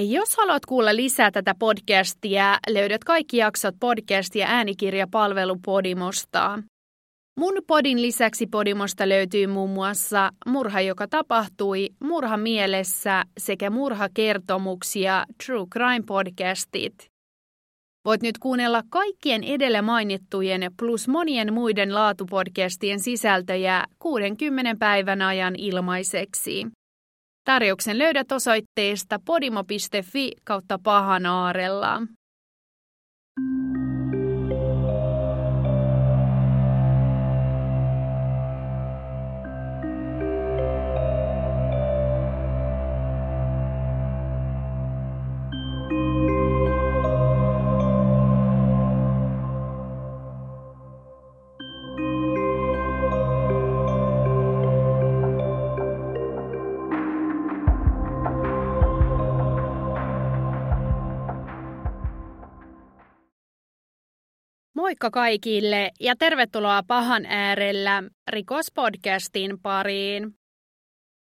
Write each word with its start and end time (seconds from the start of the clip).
Jos 0.00 0.36
haluat 0.36 0.66
kuulla 0.66 0.96
lisää 0.96 1.30
tätä 1.30 1.54
podcastia, 1.58 2.58
löydät 2.70 3.04
kaikki 3.04 3.36
jaksot 3.36 3.74
podcast- 3.74 4.38
ja 4.38 4.46
äänikirjapalvelu 4.48 5.56
Podimosta. 5.64 6.58
Mun 7.40 7.54
podin 7.66 8.02
lisäksi 8.02 8.46
Podimosta 8.46 9.08
löytyy 9.08 9.46
muun 9.46 9.70
muassa 9.70 10.30
Murha, 10.46 10.80
joka 10.80 11.08
tapahtui, 11.08 11.88
Murha 12.00 12.36
mielessä 12.36 13.24
sekä 13.38 13.70
Murhakertomuksia 13.70 15.24
True 15.46 15.66
Crime 15.72 16.04
podcastit. 16.06 16.94
Voit 18.04 18.22
nyt 18.22 18.38
kuunnella 18.38 18.82
kaikkien 18.90 19.44
edellä 19.44 19.82
mainittujen 19.82 20.72
plus 20.78 21.08
monien 21.08 21.52
muiden 21.52 21.94
laatupodcastien 21.94 23.00
sisältöjä 23.00 23.84
60 23.98 24.76
päivän 24.78 25.22
ajan 25.22 25.54
ilmaiseksi. 25.56 26.66
Tarjouksen 27.44 27.98
löydät 27.98 28.32
osoitteesta 28.32 29.18
podimo.fi 29.26 30.32
kautta 30.44 30.78
pahanaarella. 30.84 32.02
Moikka 64.84 65.10
kaikille 65.10 65.90
ja 66.00 66.16
tervetuloa 66.16 66.82
pahan 66.86 67.26
äärellä 67.26 68.02
rikospodcastin 68.28 69.60
pariin. 69.62 70.34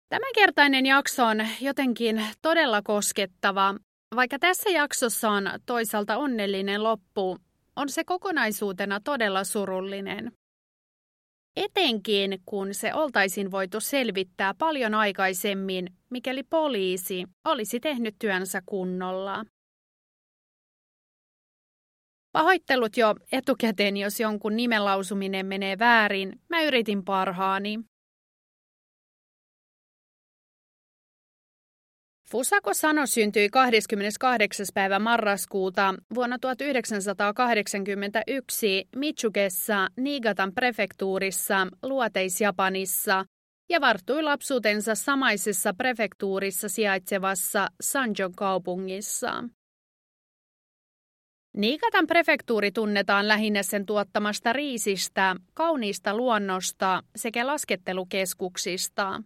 Tämänkertainen 0.10 0.86
jakso 0.86 1.26
on 1.26 1.38
jotenkin 1.62 2.26
todella 2.42 2.82
koskettava. 2.82 3.76
Vaikka 4.16 4.40
tässä 4.40 4.70
jaksossa 4.70 5.30
on 5.30 5.50
toisaalta 5.66 6.18
onnellinen 6.18 6.84
loppu, 6.84 7.38
on 7.76 7.90
se 7.90 8.04
kokonaisuutena 8.04 9.00
todella 9.00 9.44
surullinen. 9.44 10.32
Etenkin 11.56 12.40
kun 12.46 12.74
se 12.74 12.94
oltaisiin 12.94 13.52
voitu 13.52 13.80
selvittää 13.80 14.54
paljon 14.54 14.94
aikaisemmin, 14.94 15.88
mikäli 16.10 16.44
poliisi 16.44 17.26
olisi 17.46 17.80
tehnyt 17.80 18.16
työnsä 18.20 18.62
kunnolla. 18.66 19.46
Pahoittelut 22.36 22.98
jo 22.98 23.16
etukäteen, 23.32 23.98
jos 23.98 24.20
jonkun 24.20 24.56
nimen 24.56 24.86
lausuminen 24.86 25.46
menee 25.46 25.80
väärin. 25.80 26.42
Mä 26.50 26.64
yritin 26.64 27.06
parhaani. 27.06 27.80
Fusako 32.32 32.74
Sano 32.74 33.06
syntyi 33.06 33.50
28. 33.50 34.66
päivä 34.74 35.00
marraskuuta 35.00 35.96
vuonna 36.16 36.40
1981 36.40 38.88
Michugessa 38.96 39.88
Niigatan 39.98 40.54
prefektuurissa 40.54 41.68
Luoteis-Japanissa 41.84 43.26
ja 43.70 43.82
varttui 43.82 44.24
lapsuutensa 44.24 44.96
samaisessa 44.96 45.74
prefektuurissa 45.74 46.70
sijaitsevassa 46.70 47.68
Sanjon 47.82 48.32
kaupungissa. 48.36 49.44
Niikatan 51.56 52.08
prefektuuri 52.08 52.72
tunnetaan 52.72 53.28
lähinnä 53.28 53.64
sen 53.64 53.86
tuottamasta 53.86 54.54
riisistä, 54.54 55.36
kauniista 55.54 56.18
luonnosta 56.18 57.04
sekä 57.16 57.48
laskettelukeskuksista. 57.48 59.22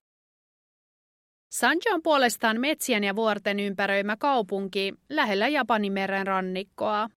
Sanjo 1.52 1.94
on 1.94 2.02
puolestaan 2.04 2.60
metsien 2.60 3.04
ja 3.04 3.16
vuorten 3.16 3.60
ympäröimä 3.60 4.18
kaupunki 4.18 4.94
lähellä 5.10 5.48
Japanin 5.48 5.94
meren 5.94 6.28
rannikkoa. 6.28 7.08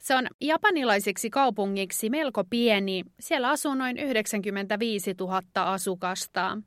Se 0.00 0.14
on 0.14 0.26
japanilaiseksi 0.40 1.30
kaupungiksi 1.30 2.10
melko 2.10 2.44
pieni, 2.44 3.04
siellä 3.20 3.48
asuu 3.48 3.74
noin 3.74 3.98
95 3.98 5.14
000 5.20 5.42
asukasta. 5.54 6.58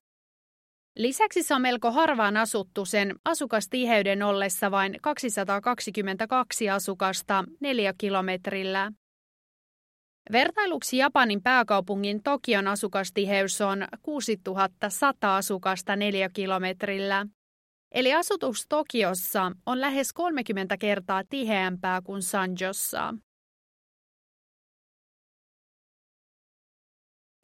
Lisäksi 0.96 1.44
se 1.44 1.56
on 1.56 1.62
melko 1.62 1.92
harvaan 1.92 2.38
asuttu 2.38 2.86
sen 2.86 3.16
asukastiheyden 3.26 4.24
ollessa 4.24 4.72
vain 4.72 4.98
222 5.02 6.70
asukasta 6.70 7.44
neljä 7.59 7.94
kilometrillä. 7.98 8.92
Vertailuksi 10.32 10.98
Japanin 10.98 11.42
pääkaupungin 11.44 12.24
Tokion 12.24 12.68
asukastiheys 12.68 13.62
on 13.62 13.88
6100 14.02 15.38
asukasta 15.38 15.96
neljä 15.96 16.30
kilometrillä. 16.34 17.26
Eli 17.92 18.14
asutus 18.14 18.66
Tokiossa 18.70 19.52
on 19.66 19.82
lähes 19.82 20.14
30 20.14 20.78
kertaa 20.78 21.24
tiheämpää 21.30 22.02
kuin 22.02 22.22
Sanjossa. 22.22 23.14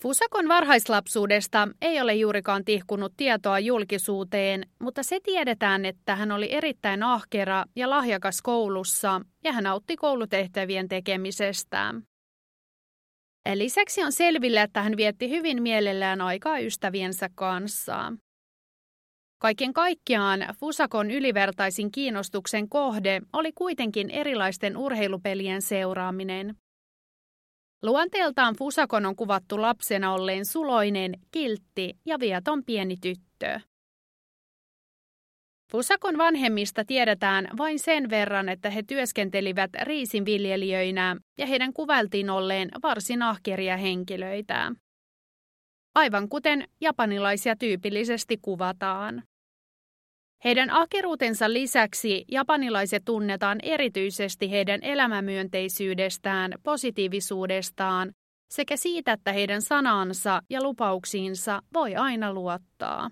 Fusakon 0.02 0.48
varhaislapsuudesta 0.48 1.68
ei 1.82 2.02
ole 2.02 2.16
juurikaan 2.16 2.66
tihkunut 2.66 3.14
tietoa 3.18 3.60
julkisuuteen, 3.60 4.64
mutta 4.80 5.04
se 5.04 5.20
tiedetään, 5.24 5.86
että 5.86 6.16
hän 6.16 6.32
oli 6.32 6.54
erittäin 6.54 7.04
ahkera 7.04 7.66
ja 7.76 7.90
lahjakas 7.90 8.42
koulussa 8.42 9.22
ja 9.44 9.52
hän 9.52 9.68
autti 9.68 9.96
koulutehtävien 9.96 10.88
tekemisestä. 10.88 11.94
Lisäksi 13.54 14.04
on 14.04 14.12
selvillä, 14.12 14.64
että 14.64 14.82
hän 14.82 14.98
vietti 14.98 15.30
hyvin 15.30 15.64
mielellään 15.64 16.22
aikaa 16.22 16.60
ystäviensä 16.60 17.30
kanssa. 17.36 18.14
Kaiken 19.42 19.74
kaikkiaan 19.74 20.40
Fusakon 20.60 21.12
ylivertaisin 21.12 21.92
kiinnostuksen 21.92 22.70
kohde 22.70 23.22
oli 23.34 23.52
kuitenkin 23.52 24.10
erilaisten 24.10 24.78
urheilupelien 24.78 25.62
seuraaminen. 25.62 26.56
Luonteeltaan 27.84 28.56
Fusakon 28.56 29.06
on 29.06 29.16
kuvattu 29.16 29.62
lapsena 29.62 30.14
olleen 30.14 30.46
suloinen, 30.46 31.14
kiltti 31.32 31.98
ja 32.06 32.20
vieton 32.20 32.66
pieni 32.66 32.98
tyttö. 33.02 33.60
Fusakon 35.72 36.18
vanhemmista 36.18 36.86
tiedetään 36.86 37.48
vain 37.58 37.80
sen 37.80 38.10
verran, 38.10 38.50
että 38.50 38.70
he 38.70 38.84
työskentelivät 38.84 39.72
riisinviljelijöinä 39.82 41.16
ja 41.38 41.46
heidän 41.46 41.74
kuvailtiin 41.74 42.30
olleen 42.30 42.70
varsin 42.84 43.22
ahkeria 43.22 43.78
henkilöitä. 43.78 44.72
Aivan 45.96 46.30
kuten 46.30 46.68
japanilaisia 46.82 47.56
tyypillisesti 47.56 48.38
kuvataan. 48.42 49.24
Heidän 50.44 50.70
akeruutensa 50.70 51.54
lisäksi 51.54 52.26
japanilaiset 52.32 53.06
tunnetaan 53.06 53.58
erityisesti 53.64 54.52
heidän 54.52 54.80
elämämyönteisyydestään, 54.84 56.54
positiivisuudestaan 56.64 58.12
sekä 58.54 58.78
siitä, 58.78 59.12
että 59.12 59.34
heidän 59.34 59.62
sanansa 59.62 60.42
ja 60.50 60.64
lupauksiinsa 60.64 61.62
voi 61.74 61.96
aina 61.96 62.34
luottaa. 62.34 63.10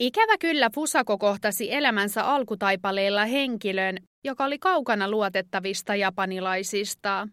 Ikävä 0.00 0.38
kyllä 0.40 0.70
Fusako 0.74 1.18
kohtasi 1.18 1.74
elämänsä 1.74 2.24
alkutaipaleella 2.24 3.24
henkilön, 3.24 3.96
joka 4.24 4.44
oli 4.44 4.58
kaukana 4.58 5.10
luotettavista 5.10 5.94
japanilaisista. 5.94 7.28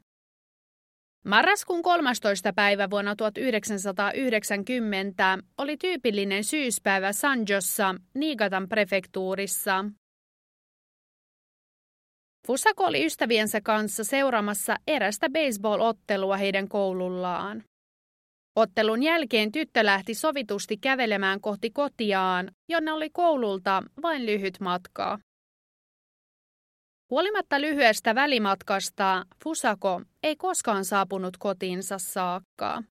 Marraskuun 1.26 1.82
13. 1.82 2.54
päivä 2.54 2.90
vuonna 2.90 3.16
1990 3.16 5.38
oli 5.58 5.78
tyypillinen 5.78 6.44
syyspäivä 6.44 7.14
Sanjossa, 7.14 7.96
Niigatan 8.14 8.70
prefektuurissa. 8.70 9.86
Fusako 12.48 12.86
oli 12.86 13.06
ystäviensä 13.06 13.62
kanssa 13.62 14.04
seuraamassa 14.04 14.76
erästä 14.88 15.30
baseball-ottelua 15.30 16.38
heidän 16.38 16.68
koulullaan. 16.68 17.64
Ottelun 18.56 19.04
jälkeen 19.04 19.52
tyttö 19.52 19.86
lähti 19.86 20.14
sovitusti 20.14 20.78
kävelemään 20.78 21.42
kohti 21.42 21.72
kotiaan, 21.72 22.52
jonne 22.70 22.92
oli 22.92 23.10
koululta 23.10 23.84
vain 24.02 24.26
lyhyt 24.26 24.60
matka. 24.60 25.20
Huolimatta 27.10 27.62
lyhyestä 27.62 28.16
välimatkasta, 28.16 29.26
Fusako 29.44 30.02
ei 30.24 30.36
koskaan 30.36 30.86
saapunut 30.86 31.38
kotiinsa 31.38 31.98
saakka. 31.98 32.84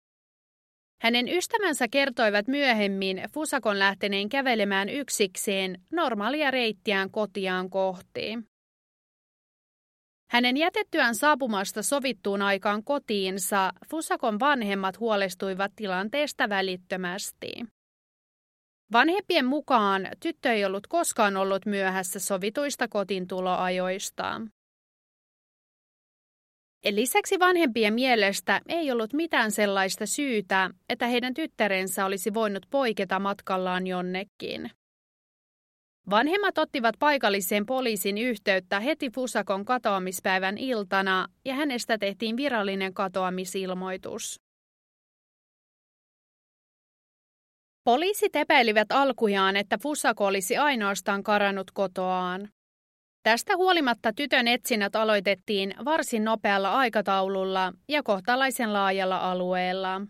Hänen 1.02 1.28
ystävänsä 1.28 1.88
kertoivat 1.88 2.46
myöhemmin 2.46 3.22
Fusakon 3.34 3.78
lähteneen 3.78 4.28
kävelemään 4.28 4.88
yksikseen 4.88 5.80
normaalia 5.92 6.50
reittiään 6.50 7.10
kotiaan 7.10 7.70
kohti. 7.70 8.38
Hänen 10.30 10.56
jätettyään 10.56 11.14
saapumasta 11.14 11.82
sovittuun 11.82 12.42
aikaan 12.42 12.84
kotiinsa 12.84 13.72
Fusakon 13.90 14.40
vanhemmat 14.40 15.00
huolestuivat 15.00 15.72
tilanteesta 15.76 16.48
välittömästi. 16.48 17.52
Vanhempien 18.92 19.46
mukaan 19.46 20.08
tyttö 20.22 20.52
ei 20.52 20.64
ollut 20.64 20.87
koskaan 20.87 21.37
ollut 21.37 21.66
myöhässä 21.66 22.19
sovituista 22.19 22.88
kotintuloajoistaan. 22.88 24.50
Lisäksi 26.90 27.38
vanhempien 27.38 27.94
mielestä 27.94 28.60
ei 28.69 28.92
ollut 28.92 29.12
mitään 29.12 29.50
sellaista 29.50 30.06
syytä, 30.06 30.70
että 30.88 31.06
heidän 31.06 31.34
tyttärensä 31.34 32.06
olisi 32.06 32.34
voinut 32.34 32.66
poiketa 32.70 33.19
matkallaan 33.19 33.87
jonnekin. 33.87 34.70
Vanhemmat 36.10 36.58
ottivat 36.58 36.94
paikalliseen 36.98 37.66
poliisin 37.66 38.19
yhteyttä 38.19 38.81
heti 38.81 39.10
Fusakon 39.10 39.64
katoamispäivän 39.64 40.58
iltana 40.58 41.26
ja 41.44 41.54
hänestä 41.54 41.98
tehtiin 41.98 42.36
virallinen 42.36 42.94
katoamisilmoitus. 42.94 44.40
Poliisit 47.85 48.37
epäilivät 48.37 48.93
alkujaan, 48.93 49.56
että 49.56 49.79
Fusako 49.82 50.27
olisi 50.27 50.56
ainoastaan 50.56 51.23
karannut 51.23 51.71
kotoaan. 51.71 52.49
Tästä 53.23 53.56
huolimatta 53.56 54.12
tytön 54.12 54.49
etsinnät 54.49 54.97
aloitettiin 54.97 55.75
varsin 55.85 56.25
nopealla 56.25 56.75
aikataululla 56.75 57.73
ja 57.88 58.03
kohtalaisen 58.03 58.73
laajalla 58.73 59.17
alueella. 59.17 60.00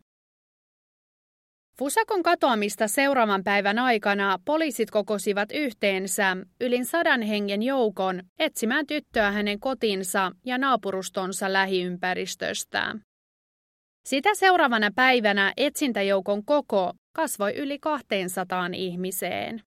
Fusakon 1.78 2.22
katoamista 2.22 2.88
seuraavan 2.88 3.44
päivän 3.44 3.78
aikana 3.78 4.38
poliisit 4.44 4.90
kokosivat 4.90 5.48
yhteensä 5.52 6.36
yli 6.60 6.84
sadan 6.84 7.22
hengen 7.22 7.62
joukon 7.62 8.22
etsimään 8.38 8.86
tyttöä 8.86 9.30
hänen 9.30 9.60
kotinsa 9.60 10.32
ja 10.44 10.58
naapurustonsa 10.58 11.52
lähiympäristöstä. 11.52 12.96
Sitä 14.04 14.34
seuraavana 14.34 14.90
päivänä 14.94 15.52
etsintäjoukon 15.56 16.44
koko 16.44 16.92
kasvoi 17.20 17.54
yli 17.56 17.78
200 17.78 18.70
ihmiseen. 18.74 19.62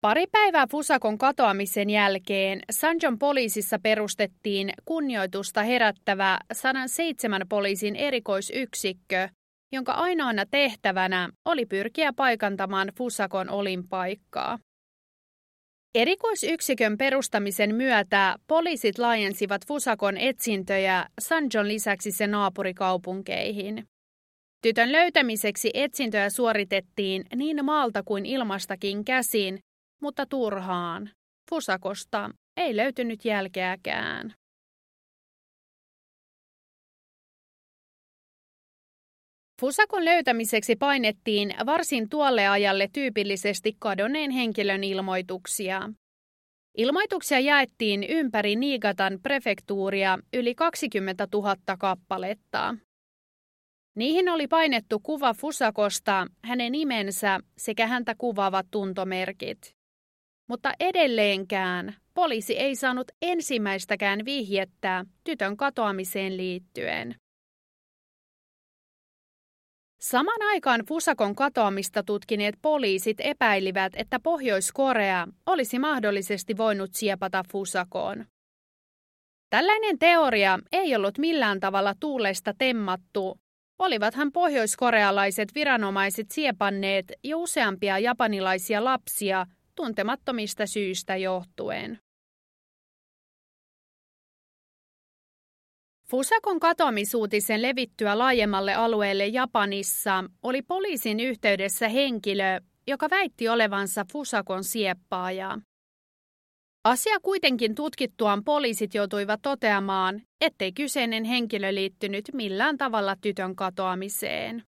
Pari 0.00 0.26
päivää 0.26 0.66
Fusakon 0.70 1.18
katoamisen 1.18 1.90
jälkeen 1.90 2.60
Sanjon 2.70 3.18
poliisissa 3.18 3.78
perustettiin 3.82 4.72
kunnioitusta 4.84 5.62
herättävä 5.62 6.38
107 6.52 7.42
poliisin 7.48 7.96
erikoisyksikkö, 7.96 9.28
jonka 9.72 9.92
ainoana 9.92 10.46
tehtävänä 10.50 11.28
oli 11.44 11.66
pyrkiä 11.66 12.12
paikantamaan 12.16 12.88
Fusakon 12.98 13.50
olinpaikkaa. 13.50 14.58
Erikoisyksikön 15.94 16.98
perustamisen 16.98 17.74
myötä 17.74 18.36
poliisit 18.46 18.98
laajensivat 18.98 19.66
Fusakon 19.66 20.16
etsintöjä 20.16 21.06
Sanjon 21.20 21.68
lisäksi 21.68 22.12
sen 22.12 22.30
naapurikaupunkeihin. 22.30 23.91
Tytön 24.62 24.92
löytämiseksi 24.92 25.70
etsintöjä 25.74 26.30
suoritettiin 26.30 27.24
niin 27.34 27.64
maalta 27.64 28.02
kuin 28.02 28.26
ilmastakin 28.26 29.04
käsin, 29.04 29.58
mutta 30.02 30.26
turhaan. 30.26 31.10
Fusakosta 31.50 32.30
ei 32.56 32.76
löytynyt 32.76 33.24
jälkeäkään. 33.24 34.34
Fusakon 39.60 40.04
löytämiseksi 40.04 40.76
painettiin 40.76 41.54
varsin 41.66 42.08
tuolle 42.08 42.48
ajalle 42.48 42.88
tyypillisesti 42.92 43.76
kadonneen 43.78 44.30
henkilön 44.30 44.84
ilmoituksia. 44.84 45.90
Ilmoituksia 46.78 47.40
jaettiin 47.40 48.04
ympäri 48.04 48.56
Niigatan 48.56 49.18
prefektuuria 49.22 50.18
yli 50.32 50.54
20 50.54 51.28
000 51.32 51.56
kappaletta. 51.78 52.74
Niihin 53.94 54.28
oli 54.28 54.48
painettu 54.48 55.00
kuva 55.00 55.34
Fusakosta, 55.34 56.26
hänen 56.44 56.72
nimensä 56.72 57.40
sekä 57.58 57.86
häntä 57.86 58.14
kuvaavat 58.18 58.66
tuntomerkit. 58.70 59.76
Mutta 60.48 60.72
edelleenkään 60.80 61.96
poliisi 62.14 62.58
ei 62.58 62.76
saanut 62.76 63.10
ensimmäistäkään 63.22 64.24
vihjettä 64.24 65.04
tytön 65.24 65.56
katoamiseen 65.56 66.36
liittyen. 66.36 67.14
Saman 70.00 70.42
aikaan 70.42 70.80
Fusakon 70.88 71.34
katoamista 71.34 72.02
tutkineet 72.02 72.54
poliisit 72.62 73.16
epäilivät, 73.20 73.92
että 73.96 74.20
Pohjois-Korea 74.20 75.26
olisi 75.46 75.78
mahdollisesti 75.78 76.56
voinut 76.56 76.90
siepata 76.94 77.42
Fusakoon. 77.52 78.24
Tällainen 79.50 79.98
teoria 79.98 80.58
ei 80.72 80.96
ollut 80.96 81.18
millään 81.18 81.60
tavalla 81.60 81.94
tuulesta 82.00 82.54
temmattu, 82.58 83.38
olivathan 83.82 84.32
pohjoiskorealaiset 84.32 85.54
viranomaiset 85.54 86.30
siepanneet 86.30 87.12
jo 87.24 87.38
useampia 87.38 87.98
japanilaisia 87.98 88.84
lapsia 88.84 89.46
tuntemattomista 89.74 90.66
syistä 90.66 91.16
johtuen. 91.16 91.98
Fusakon 96.10 96.60
katoamisuutisen 96.60 97.62
levittyä 97.62 98.18
laajemmalle 98.18 98.74
alueelle 98.74 99.26
Japanissa 99.26 100.24
oli 100.42 100.62
poliisin 100.62 101.20
yhteydessä 101.20 101.88
henkilö, 101.88 102.60
joka 102.86 103.10
väitti 103.10 103.48
olevansa 103.48 104.04
Fusakon 104.12 104.64
sieppaaja. 104.64 105.58
Asia 106.84 107.20
kuitenkin 107.22 107.74
tutkittuaan 107.74 108.44
poliisit 108.44 108.94
joutuivat 108.94 109.42
toteamaan, 109.42 110.22
ettei 110.40 110.72
kyseinen 110.72 111.24
henkilö 111.24 111.74
liittynyt 111.74 112.24
millään 112.32 112.78
tavalla 112.78 113.16
tytön 113.20 113.56
katoamiseen. 113.56 114.62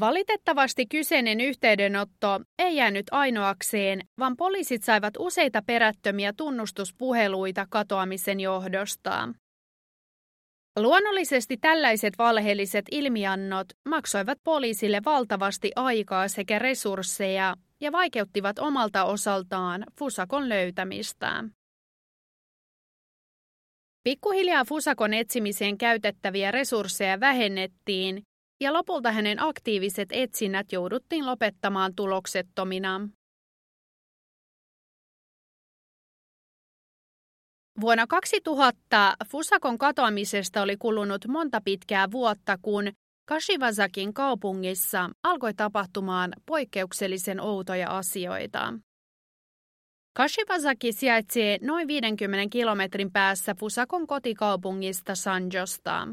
Valitettavasti 0.00 0.86
kyseinen 0.86 1.40
yhteydenotto 1.40 2.40
ei 2.58 2.76
jäänyt 2.76 3.06
ainoakseen, 3.10 4.00
vaan 4.18 4.36
poliisit 4.36 4.82
saivat 4.82 5.14
useita 5.18 5.62
perättömiä 5.66 6.32
tunnustuspuheluita 6.36 7.66
katoamisen 7.70 8.40
johdosta. 8.40 9.28
Luonnollisesti 10.78 11.56
tällaiset 11.56 12.18
valheelliset 12.18 12.84
ilmiannot 12.90 13.66
maksoivat 13.88 14.38
poliisille 14.44 15.00
valtavasti 15.04 15.72
aikaa 15.76 16.28
sekä 16.28 16.58
resursseja 16.58 17.54
ja 17.80 17.92
vaikeuttivat 17.92 18.58
omalta 18.58 19.04
osaltaan 19.04 19.84
Fusakon 19.98 20.48
löytämistä. 20.48 21.44
Pikkuhiljaa 24.04 24.64
Fusakon 24.64 25.14
etsimiseen 25.14 25.78
käytettäviä 25.78 26.50
resursseja 26.50 27.20
vähennettiin 27.20 28.22
ja 28.60 28.72
lopulta 28.72 29.12
hänen 29.12 29.42
aktiiviset 29.42 30.08
etsinnät 30.12 30.72
jouduttiin 30.72 31.26
lopettamaan 31.26 31.94
tuloksettomina. 31.94 33.08
Vuonna 37.80 38.06
2000 38.06 39.16
Fusakon 39.30 39.78
katoamisesta 39.78 40.62
oli 40.62 40.76
kulunut 40.76 41.26
monta 41.28 41.60
pitkää 41.64 42.10
vuotta, 42.10 42.58
kun 42.62 42.92
Kashiwazakin 43.30 44.14
kaupungissa 44.14 45.10
alkoi 45.22 45.54
tapahtumaan 45.54 46.32
poikkeuksellisen 46.46 47.40
outoja 47.40 47.88
asioita. 47.98 48.74
Kashiwazaki 50.16 50.92
sijaitsee 50.92 51.58
noin 51.62 51.88
50 51.88 52.52
kilometrin 52.52 53.12
päässä 53.12 53.54
Fusakon 53.54 54.06
kotikaupungista 54.06 55.14
Sanjosta. 55.14 56.08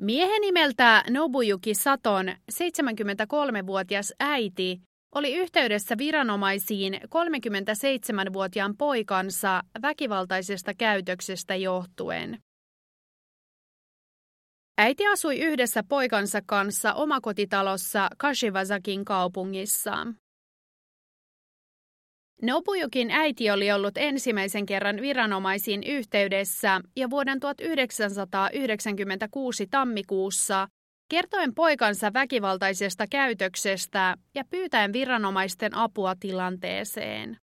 Miehen 0.00 0.40
nimeltä 0.40 1.04
Nobuyuki 1.10 1.74
Saton 1.74 2.26
73-vuotias 2.52 4.12
äiti 4.20 4.80
oli 5.14 5.34
yhteydessä 5.34 5.98
viranomaisiin 5.98 6.94
37-vuotiaan 6.94 8.76
poikansa 8.76 9.62
väkivaltaisesta 9.82 10.74
käytöksestä 10.74 11.56
johtuen. 11.56 12.38
Äiti 14.82 15.06
asui 15.06 15.40
yhdessä 15.40 15.82
poikansa 15.88 16.40
kanssa 16.46 16.94
omakotitalossa 16.94 18.08
Kashiwazakin 18.18 19.04
kaupungissa. 19.04 20.06
Nobujukin 22.42 23.10
äiti 23.10 23.50
oli 23.50 23.72
ollut 23.72 23.96
ensimmäisen 23.96 24.66
kerran 24.66 24.96
viranomaisiin 24.96 25.82
yhteydessä 25.82 26.80
ja 26.96 27.10
vuoden 27.10 27.40
1996 27.40 29.66
tammikuussa 29.66 30.68
kertoen 31.08 31.54
poikansa 31.54 32.12
väkivaltaisesta 32.12 33.04
käytöksestä 33.10 34.14
ja 34.34 34.44
pyytäen 34.50 34.92
viranomaisten 34.92 35.76
apua 35.76 36.14
tilanteeseen. 36.20 37.39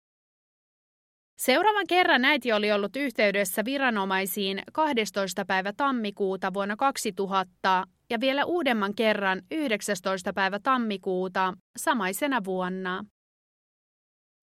Seuraavan 1.38 1.88
kerran 1.90 2.26
äiti 2.26 2.54
oli 2.54 2.72
ollut 2.72 2.96
yhteydessä 2.96 3.66
viranomaisiin 3.66 4.64
12. 4.74 5.46
päivä 5.46 5.74
tammikuuta 5.78 6.54
vuonna 6.54 6.76
2000 6.76 7.84
ja 8.10 8.20
vielä 8.20 8.46
uudemman 8.46 8.96
kerran 8.96 9.42
19. 9.52 10.34
päivä 10.34 10.60
tammikuuta 10.60 11.54
samaisena 11.78 12.44
vuonna. 12.46 13.06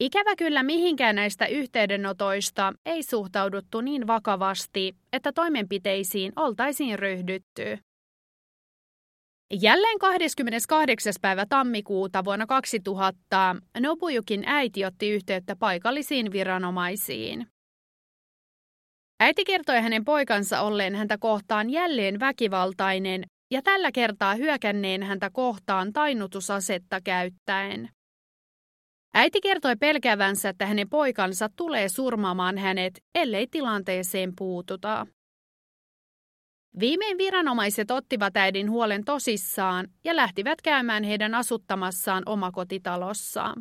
Ikävä 0.01 0.37
kyllä 0.37 0.63
mihinkään 0.63 1.17
näistä 1.17 1.47
yhteydenotoista 1.47 2.73
ei 2.87 3.03
suhtauduttu 3.03 3.81
niin 3.81 4.07
vakavasti, 4.07 4.97
että 5.13 5.33
toimenpiteisiin 5.33 6.33
oltaisiin 6.37 6.99
ryhdytty. 6.99 7.79
Jälleen 9.61 9.99
28. 9.99 11.13
päivä 11.21 11.47
tammikuuta 11.49 12.25
vuonna 12.25 12.47
2000 12.47 13.57
Nobuyukin 13.81 14.43
äiti 14.47 14.85
otti 14.85 15.11
yhteyttä 15.11 15.57
paikallisiin 15.57 16.33
viranomaisiin. 16.33 17.47
Äiti 19.21 19.45
kertoi 19.45 19.81
hänen 19.81 20.05
poikansa 20.05 20.61
olleen 20.61 20.95
häntä 20.95 21.19
kohtaan 21.19 21.71
jälleen 21.71 22.21
väkivaltainen 22.21 23.25
ja 23.51 23.63
tällä 23.63 23.93
kertaa 23.93 24.35
hyökänneen 24.35 25.03
häntä 25.03 25.31
kohtaan 25.31 25.93
tainnutusasetta 25.93 27.01
käyttäen. 27.05 27.89
Äiti 29.15 29.41
kertoi 29.41 29.77
pelkävänsä, 29.77 30.49
että 30.49 30.67
hänen 30.67 30.89
poikansa 30.89 31.49
tulee 31.57 31.89
surmaamaan 31.89 32.59
hänet, 32.59 32.95
ellei 33.15 33.47
tilanteeseen 33.47 34.33
puututa. 34.39 35.07
Viimein 36.81 37.19
viranomaiset 37.19 37.91
ottivat 37.91 38.37
äidin 38.37 38.71
huolen 38.71 39.05
tosissaan 39.05 39.89
ja 40.05 40.17
lähtivät 40.17 40.63
käymään 40.63 41.05
heidän 41.05 41.35
asuttamassaan 41.35 42.23
omakotitalossa. 42.27 43.55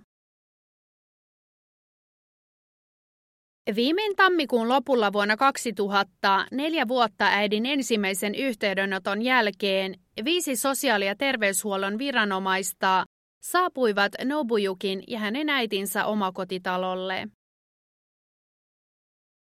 Viimein 3.75 4.15
tammikuun 4.15 4.69
lopulla 4.69 5.13
vuonna 5.13 5.37
2000, 5.37 6.45
neljä 6.51 6.87
vuotta 6.87 7.25
äidin 7.25 7.65
ensimmäisen 7.65 8.35
yhteydenoton 8.35 9.21
jälkeen, 9.21 9.95
viisi 10.23 10.55
sosiaali- 10.55 11.05
ja 11.05 11.15
terveyshuollon 11.15 11.97
viranomaista 11.97 13.03
saapuivat 13.43 14.11
Nobuyukin 14.25 15.03
ja 15.07 15.19
hänen 15.19 15.49
äitinsä 15.49 16.05
omakotitalolle. 16.05 17.27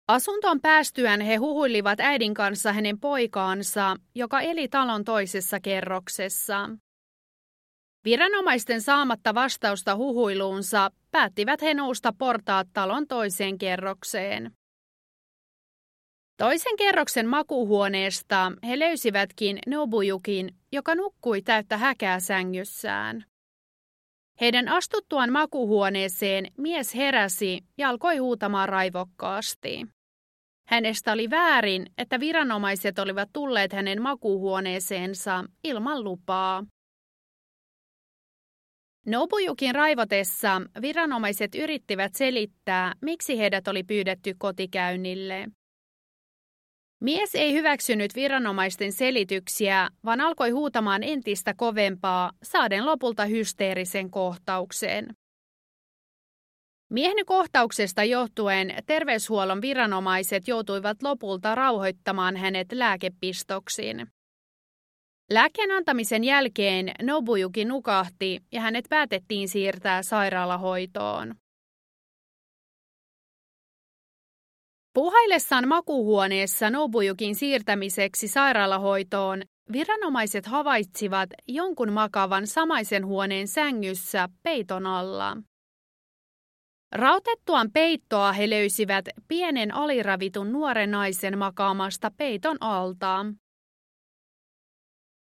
Asuntoon 0.07 0.61
päästyään 0.61 1.21
he 1.21 1.35
huhuilivat 1.35 1.99
äidin 1.99 2.33
kanssa 2.33 2.73
hänen 2.73 2.99
poikaansa, 2.99 3.95
joka 4.15 4.41
eli 4.41 4.67
talon 4.67 5.03
toisessa 5.03 5.59
kerroksessa. 5.59 6.69
Viranomaisten 8.05 8.81
saamatta 8.81 9.35
vastausta 9.35 9.95
huhuiluunsa 9.95 10.91
päättivät 11.11 11.61
he 11.61 11.73
nousta 11.73 12.13
portaat 12.17 12.67
talon 12.73 13.07
toiseen 13.07 13.57
kerrokseen. 13.57 14.51
Toisen 16.37 16.77
kerroksen 16.77 17.27
makuhuoneesta 17.27 18.51
he 18.67 18.79
löysivätkin 18.79 19.59
Nobuyukin, 19.67 20.55
joka 20.71 20.95
nukkui 20.95 21.41
täyttä 21.41 21.77
häkää 21.77 22.19
sängyssään. 22.19 23.25
Heidän 24.41 24.67
astuttuaan 24.67 25.31
makuhuoneeseen 25.31 26.51
mies 26.57 26.95
heräsi 26.95 27.65
ja 27.77 27.89
alkoi 27.89 28.17
huutamaan 28.17 28.69
raivokkaasti. 28.69 29.96
Hänestä 30.67 31.11
oli 31.11 31.29
väärin, 31.29 31.85
että 31.97 32.19
viranomaiset 32.19 32.99
olivat 32.99 33.29
tulleet 33.33 33.73
hänen 33.73 34.01
makuuhuoneeseensa 34.01 35.43
ilman 35.63 36.03
lupaa. 36.03 36.63
Nobujukin 39.05 39.75
raivotessa 39.75 40.61
viranomaiset 40.81 41.55
yrittivät 41.55 42.15
selittää, 42.15 42.93
miksi 43.01 43.37
heidät 43.37 43.67
oli 43.67 43.83
pyydetty 43.83 44.35
kotikäynnille. 44.37 45.47
Mies 47.01 47.35
ei 47.35 47.53
hyväksynyt 47.53 48.15
viranomaisten 48.15 48.91
selityksiä, 48.91 49.89
vaan 50.05 50.21
alkoi 50.21 50.49
huutamaan 50.49 51.03
entistä 51.03 51.53
kovempaa, 51.53 52.31
saaden 52.43 52.85
lopulta 52.85 53.25
hysteerisen 53.25 54.11
kohtauksen. 54.11 55.07
Miehen 56.89 57.25
kohtauksesta 57.25 58.03
johtuen 58.03 58.73
terveyshuollon 58.85 59.61
viranomaiset 59.61 60.47
joutuivat 60.47 61.03
lopulta 61.03 61.55
rauhoittamaan 61.55 62.37
hänet 62.37 62.71
lääkepistoksiin. 62.71 64.07
Lääkkeen 65.31 65.71
antamisen 65.71 66.23
jälkeen 66.23 66.91
Nobuyuki 67.01 67.65
nukahti 67.65 68.39
ja 68.51 68.61
hänet 68.61 68.85
päätettiin 68.89 69.49
siirtää 69.49 70.03
sairaalahoitoon. 70.03 71.35
Puhaillessaan 74.93 75.67
makuhuoneessa 75.67 76.69
Nobuyukin 76.69 77.35
siirtämiseksi 77.35 78.27
sairaalahoitoon 78.27 79.41
viranomaiset 79.71 80.45
havaitsivat 80.45 81.29
jonkun 81.47 81.91
makavan 81.91 82.47
samaisen 82.47 83.05
huoneen 83.05 83.47
sängyssä 83.47 84.29
peiton 84.43 84.85
alla. 84.85 85.37
Rautettuaan 86.95 87.71
peittoa 87.71 88.31
he 88.31 88.49
löysivät 88.49 89.05
pienen 89.27 89.73
aliravitun 89.73 90.51
nuoren 90.51 90.91
naisen 90.91 91.37
makaamasta 91.37 92.11
peiton 92.17 92.57
alta. 92.59 93.25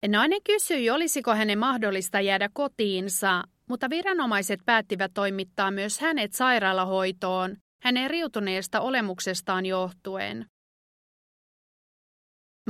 Nainen 0.08 0.42
kysyi, 0.44 0.90
olisiko 0.90 1.34
hänen 1.34 1.58
mahdollista 1.58 2.20
jäädä 2.20 2.50
kotiinsa, 2.52 3.44
mutta 3.68 3.90
viranomaiset 3.90 4.60
päättivät 4.66 5.10
toimittaa 5.14 5.70
myös 5.70 6.00
hänet 6.00 6.32
sairaalahoitoon 6.32 7.56
hänen 7.82 8.10
riutuneesta 8.10 8.80
olemuksestaan 8.80 9.66
johtuen. 9.66 10.46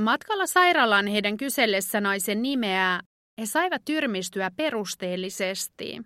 Matkalla 0.01 0.45
sairaalaan 0.45 1.07
heidän 1.07 1.37
kysellessä 1.37 2.01
naisen 2.01 2.41
nimeä 2.41 3.01
he 3.41 3.45
saivat 3.45 3.81
tyrmistyä 3.85 4.51
perusteellisesti. 4.57 6.01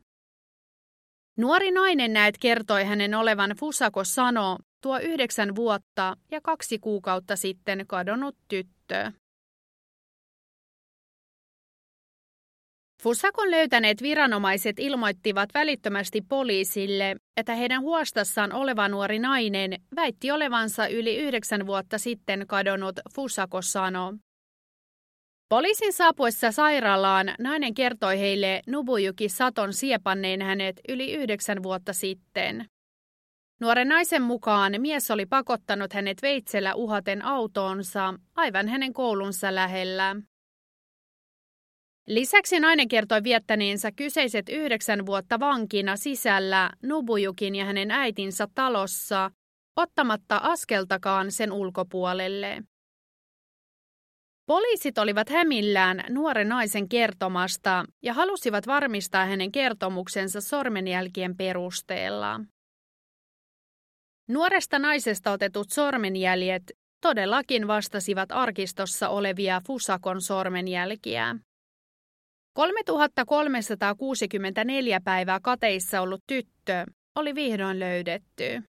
Nuori 1.40 1.72
nainen 1.72 2.14
näet 2.14 2.36
kertoi 2.38 2.84
hänen 2.84 3.16
olevan 3.16 3.52
Fusako 3.60 4.04
Sano, 4.04 4.58
tuo 4.82 5.00
yhdeksän 5.00 5.56
vuotta 5.56 6.18
ja 6.32 6.42
kaksi 6.42 6.80
kuukautta 6.80 7.36
sitten 7.36 7.88
kadonnut 7.88 8.36
tyttö. 8.48 9.12
Fusakon 13.04 13.52
löytäneet 13.52 14.02
viranomaiset 14.02 14.80
ilmoittivat 14.80 15.50
välittömästi 15.54 16.22
poliisille, 16.22 17.16
että 17.38 17.56
heidän 17.56 17.82
huostassaan 17.82 18.54
oleva 18.54 18.90
nuori 18.90 19.20
nainen 19.20 19.82
väitti 19.96 20.32
olevansa 20.32 20.88
yli 20.88 21.18
yhdeksän 21.18 21.68
vuotta 21.68 21.98
sitten 21.98 22.48
kadonnut 22.48 23.00
Fusako 23.16 23.62
Sano. 23.62 24.14
Poliisin 25.50 25.94
saapuessa 25.94 26.52
sairaalaan 26.52 27.36
nainen 27.40 27.74
kertoi 27.74 28.20
heille 28.20 28.62
Nubujuki 28.68 29.30
Saton 29.30 29.74
siepanneen 29.74 30.42
hänet 30.42 30.82
yli 30.90 31.14
yhdeksän 31.14 31.64
vuotta 31.64 31.94
sitten. 31.94 32.66
Nuoren 33.62 33.88
naisen 33.88 34.22
mukaan 34.22 34.74
mies 34.78 35.12
oli 35.12 35.26
pakottanut 35.26 35.94
hänet 35.94 36.22
veitsellä 36.22 36.76
uhaten 36.76 37.26
autoonsa 37.26 38.14
aivan 38.36 38.68
hänen 38.68 38.94
koulunsa 38.94 39.56
lähellä. 39.56 40.16
Lisäksi 42.08 42.60
nainen 42.60 42.88
kertoi 42.88 43.24
viettäneensä 43.24 43.92
kyseiset 43.92 44.50
yhdeksän 44.50 45.06
vuotta 45.06 45.40
vankina 45.40 45.96
sisällä 45.96 46.70
Nubujukin 46.84 47.56
ja 47.56 47.66
hänen 47.66 47.92
äitinsä 47.92 48.48
talossa, 48.56 49.32
ottamatta 49.76 50.38
askeltakaan 50.38 51.32
sen 51.32 51.52
ulkopuolelle. 51.52 52.64
Poliisit 54.50 54.98
olivat 54.98 55.30
hämillään 55.30 56.04
nuoren 56.10 56.50
naisen 56.50 56.90
kertomasta 56.90 57.86
ja 58.04 58.14
halusivat 58.14 58.68
varmistaa 58.68 59.26
hänen 59.26 59.52
kertomuksensa 59.52 60.42
sormenjälkien 60.42 61.38
perusteella. 61.38 62.42
Nuoresta 64.28 64.80
naisesta 64.80 65.32
otetut 65.32 65.70
sormenjäljet 65.70 66.64
todellakin 67.02 67.68
vastasivat 67.68 68.32
arkistossa 68.32 69.10
olevia 69.10 69.62
Fusakon 69.68 70.22
sormenjälkiä. 70.22 71.36
3364 72.56 75.00
päivää 75.04 75.40
kateissa 75.40 76.02
ollut 76.02 76.24
tyttö 76.28 76.86
oli 77.16 77.36
vihdoin 77.36 77.80
löydetty. 77.80 78.64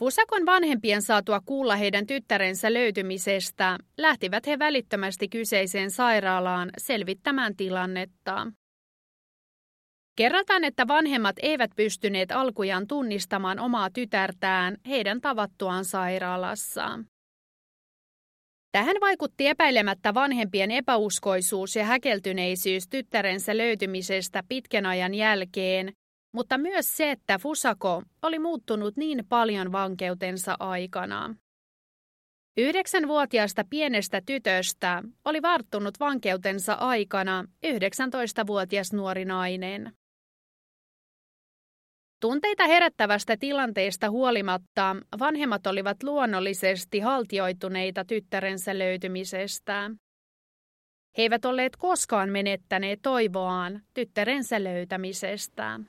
Fusakon 0.00 0.46
vanhempien 0.46 1.02
saatua 1.02 1.40
kuulla 1.40 1.76
heidän 1.76 2.06
tyttärensä 2.06 2.74
löytymisestä, 2.74 3.78
lähtivät 3.98 4.46
he 4.46 4.58
välittömästi 4.58 5.28
kyseiseen 5.28 5.90
sairaalaan 5.90 6.70
selvittämään 6.78 7.56
tilannetta. 7.56 8.46
Kerrataan, 10.16 10.64
että 10.64 10.88
vanhemmat 10.88 11.36
eivät 11.42 11.70
pystyneet 11.76 12.32
alkujaan 12.32 12.86
tunnistamaan 12.86 13.58
omaa 13.58 13.90
tytärtään 13.90 14.76
heidän 14.88 15.20
tavattuaan 15.20 15.84
sairaalassa. 15.84 16.98
Tähän 18.72 18.96
vaikutti 19.00 19.46
epäilemättä 19.46 20.14
vanhempien 20.14 20.70
epäuskoisuus 20.70 21.76
ja 21.76 21.84
häkeltyneisyys 21.84 22.88
tyttärensä 22.88 23.56
löytymisestä 23.56 24.42
pitkän 24.48 24.86
ajan 24.86 25.14
jälkeen, 25.14 25.92
mutta 26.32 26.58
myös 26.58 26.96
se, 26.96 27.10
että 27.10 27.38
Fusako 27.38 28.02
oli 28.22 28.38
muuttunut 28.38 28.96
niin 28.96 29.26
paljon 29.28 29.72
vankeutensa 29.72 30.56
aikana. 30.60 31.34
Yhdeksänvuotiaasta 32.56 33.64
pienestä 33.70 34.22
tytöstä 34.26 35.02
oli 35.24 35.42
varttunut 35.42 36.00
vankeutensa 36.00 36.72
aikana 36.72 37.44
19-vuotias 37.66 38.92
nuori 38.92 39.24
nainen. 39.24 39.92
Tunteita 42.20 42.66
herättävästä 42.66 43.36
tilanteesta 43.36 44.10
huolimatta 44.10 44.96
vanhemmat 45.18 45.66
olivat 45.66 46.02
luonnollisesti 46.02 47.00
haltioituneita 47.00 48.04
tyttärensä 48.04 48.78
löytymisestä. 48.78 49.90
He 51.18 51.22
eivät 51.22 51.44
olleet 51.44 51.76
koskaan 51.76 52.30
menettäneet 52.30 52.98
toivoaan 53.02 53.82
tyttärensä 53.94 54.64
löytämisestä. 54.64 55.80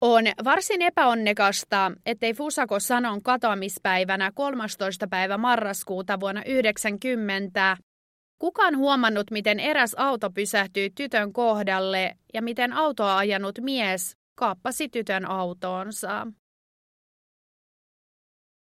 On 0.00 0.24
varsin 0.44 0.82
epäonnekasta, 0.82 1.92
ettei 2.06 2.34
Fusako 2.34 2.80
sanon 2.80 3.22
katoamispäivänä 3.22 4.32
13. 4.34 5.06
päivä 5.08 5.38
marraskuuta 5.38 6.20
vuonna 6.20 6.42
90 6.46 7.76
kukaan 8.38 8.76
huomannut, 8.76 9.30
miten 9.30 9.60
eräs 9.60 9.94
auto 9.94 10.30
pysähtyi 10.30 10.90
tytön 10.90 11.32
kohdalle 11.32 12.16
ja 12.34 12.42
miten 12.42 12.72
autoa 12.72 13.18
ajanut 13.18 13.58
mies 13.60 14.16
kaappasi 14.34 14.88
tytön 14.88 15.30
autoonsa. 15.30 16.26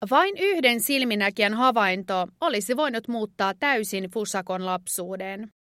Vain 0.10 0.38
yhden 0.38 0.82
silminäkijän 0.82 1.54
havainto 1.54 2.28
olisi 2.42 2.78
voinut 2.78 3.08
muuttaa 3.08 3.54
täysin 3.54 4.10
Fusakon 4.14 4.66
lapsuuden. 4.66 5.55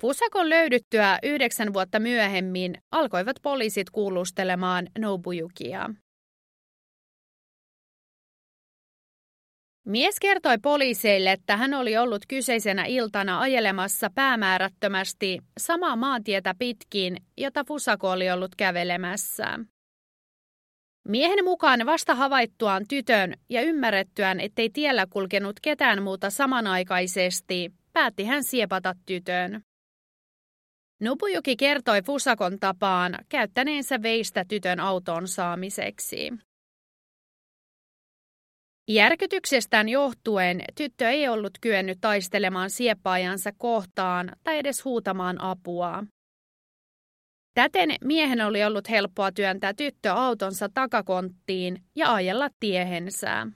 Fusakon 0.00 0.50
löydyttyä 0.50 1.18
yhdeksän 1.22 1.72
vuotta 1.72 2.00
myöhemmin 2.00 2.74
alkoivat 2.92 3.36
poliisit 3.42 3.90
kuulustelemaan 3.90 4.86
Nobuyukia. 4.98 5.90
Mies 9.86 10.20
kertoi 10.20 10.58
poliiseille, 10.58 11.32
että 11.32 11.56
hän 11.56 11.74
oli 11.74 11.96
ollut 11.96 12.22
kyseisenä 12.28 12.84
iltana 12.84 13.40
ajelemassa 13.40 14.10
päämäärättömästi 14.14 15.38
samaa 15.58 15.96
maantietä 15.96 16.54
pitkin, 16.58 17.16
jota 17.36 17.64
Fusako 17.64 18.10
oli 18.10 18.30
ollut 18.30 18.54
kävelemässä. 18.54 19.58
Miehen 21.08 21.44
mukaan 21.44 21.86
vasta 21.86 22.14
havaittuaan 22.14 22.84
tytön 22.88 23.34
ja 23.48 23.62
ymmärrettyään, 23.62 24.40
ettei 24.40 24.70
tiellä 24.70 25.06
kulkenut 25.10 25.60
ketään 25.62 26.02
muuta 26.02 26.30
samanaikaisesti, 26.30 27.72
päätti 27.92 28.24
hän 28.24 28.44
siepata 28.44 28.94
tytön. 29.06 29.67
Nupujuki 31.00 31.56
kertoi 31.56 32.02
Fusakon 32.02 32.58
tapaan 32.60 33.18
käyttäneensä 33.28 34.02
veistä 34.02 34.44
tytön 34.48 34.80
autoon 34.80 35.28
saamiseksi. 35.28 36.30
Järkytyksestään 38.88 39.88
johtuen 39.88 40.60
tyttö 40.74 41.10
ei 41.10 41.28
ollut 41.28 41.52
kyennyt 41.60 41.98
taistelemaan 42.00 42.70
sieppaajansa 42.70 43.50
kohtaan 43.58 44.32
tai 44.44 44.58
edes 44.58 44.84
huutamaan 44.84 45.40
apua. 45.40 46.04
Täten 47.54 47.90
miehen 48.04 48.40
oli 48.40 48.64
ollut 48.64 48.90
helppoa 48.90 49.32
työntää 49.32 49.74
tyttö 49.74 50.12
autonsa 50.12 50.68
takakonttiin 50.74 51.82
ja 51.96 52.14
ajella 52.14 52.48
tiehensä. 52.60 53.46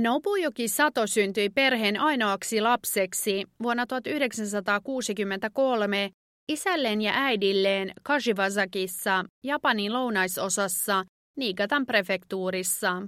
Nobujuki 0.00 0.68
Sato 0.68 1.06
syntyi 1.06 1.50
perheen 1.50 2.00
ainoaksi 2.00 2.60
lapseksi 2.60 3.44
vuonna 3.62 3.86
1963 3.86 6.10
isälleen 6.48 7.00
ja 7.00 7.12
äidilleen 7.14 7.92
Kashiwazakissa, 8.02 9.24
Japanin 9.44 9.92
lounaisosassa, 9.92 11.04
Niigatan 11.36 11.86
prefektuurissa. 11.86 13.02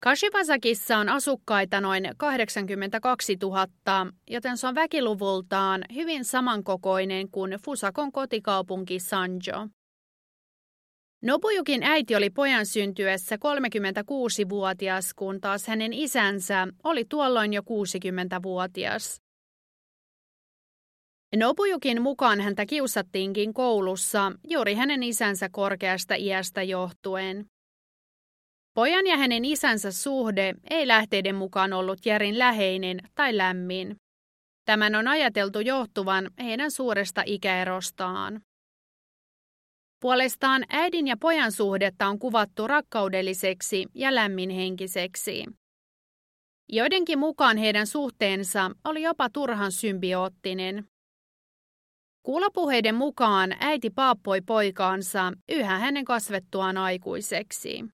Kashiwazakissa 0.00 0.98
on 0.98 1.08
asukkaita 1.08 1.80
noin 1.80 2.10
82 2.16 3.36
000, 3.42 3.66
joten 4.30 4.56
se 4.56 4.66
on 4.66 4.74
väkiluvultaan 4.74 5.84
hyvin 5.94 6.24
samankokoinen 6.24 7.30
kuin 7.30 7.58
Fusakon 7.64 8.12
kotikaupunki 8.12 9.00
Sanjo. 9.00 9.68
Nobuyukin 11.24 11.82
äiti 11.82 12.16
oli 12.16 12.30
pojan 12.30 12.66
syntyessä 12.66 13.36
36-vuotias, 13.36 15.14
kun 15.14 15.40
taas 15.40 15.66
hänen 15.66 15.92
isänsä 15.92 16.68
oli 16.84 17.04
tuolloin 17.04 17.52
jo 17.52 17.62
60-vuotias. 17.62 19.20
Nobuyukin 21.36 22.02
mukaan 22.02 22.40
häntä 22.40 22.66
kiusattiinkin 22.66 23.54
koulussa 23.54 24.32
juuri 24.48 24.74
hänen 24.74 25.02
isänsä 25.02 25.48
korkeasta 25.52 26.14
iästä 26.14 26.62
johtuen. 26.62 27.46
Pojan 28.74 29.06
ja 29.06 29.16
hänen 29.16 29.44
isänsä 29.44 29.92
suhde 29.92 30.54
ei 30.70 30.88
lähteiden 30.88 31.34
mukaan 31.34 31.72
ollut 31.72 32.06
järin 32.06 32.38
läheinen 32.38 32.98
tai 33.14 33.36
lämmin. 33.36 33.96
Tämän 34.64 34.94
on 34.94 35.08
ajateltu 35.08 35.60
johtuvan 35.60 36.30
heidän 36.44 36.70
suuresta 36.70 37.22
ikäerostaan. 37.26 38.40
Puolestaan 40.04 40.64
äidin 40.68 41.06
ja 41.06 41.16
pojan 41.16 41.52
suhdetta 41.52 42.06
on 42.06 42.18
kuvattu 42.18 42.66
rakkaudelliseksi 42.66 43.86
ja 43.94 44.14
lämminhenkiseksi. 44.14 45.44
Joidenkin 46.68 47.18
mukaan 47.18 47.56
heidän 47.56 47.86
suhteensa 47.86 48.70
oli 48.84 49.02
jopa 49.02 49.30
turhan 49.30 49.72
symbioottinen. 49.72 50.84
Kuulopuheiden 52.22 52.94
mukaan 52.94 53.56
äiti 53.60 53.90
paappoi 53.90 54.40
poikaansa 54.40 55.32
yhä 55.48 55.78
hänen 55.78 56.04
kasvettuaan 56.04 56.76
aikuiseksi. 56.76 57.84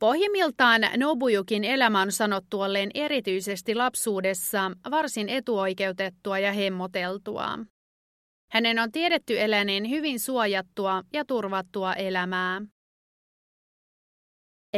Pohjimmiltaan 0.00 0.80
Nobuyukin 0.96 1.64
elämä 1.64 2.00
on 2.00 2.12
sanottu 2.12 2.60
olleen 2.60 2.90
erityisesti 2.94 3.74
lapsuudessa 3.74 4.70
varsin 4.90 5.28
etuoikeutettua 5.28 6.38
ja 6.38 6.52
hemmoteltua. 6.52 7.58
Hänen 8.50 8.78
on 8.78 8.92
tiedetty 8.92 9.40
eläneen 9.40 9.90
hyvin 9.90 10.20
suojattua 10.20 11.02
ja 11.12 11.24
turvattua 11.24 11.94
elämää. 11.94 12.60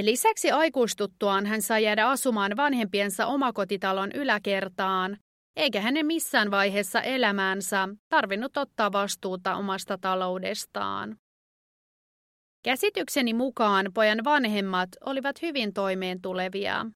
Lisäksi 0.02 0.50
aikuistuttuaan 0.50 1.46
hän 1.46 1.62
sai 1.62 1.84
jäädä 1.84 2.08
asumaan 2.08 2.56
vanhempiensa 2.56 3.26
omakotitalon 3.26 4.12
yläkertaan, 4.14 5.16
eikä 5.56 5.80
hänen 5.80 6.06
missään 6.06 6.50
vaiheessa 6.50 7.02
elämäänsä 7.02 7.88
tarvinnut 8.08 8.56
ottaa 8.56 8.92
vastuuta 8.92 9.54
omasta 9.54 9.98
taloudestaan. 9.98 11.16
Käsitykseni 12.64 13.34
mukaan 13.34 13.86
pojan 13.94 14.24
vanhemmat 14.24 14.88
olivat 15.04 15.42
hyvin 15.42 15.72
toimeentulevia. 15.72 16.86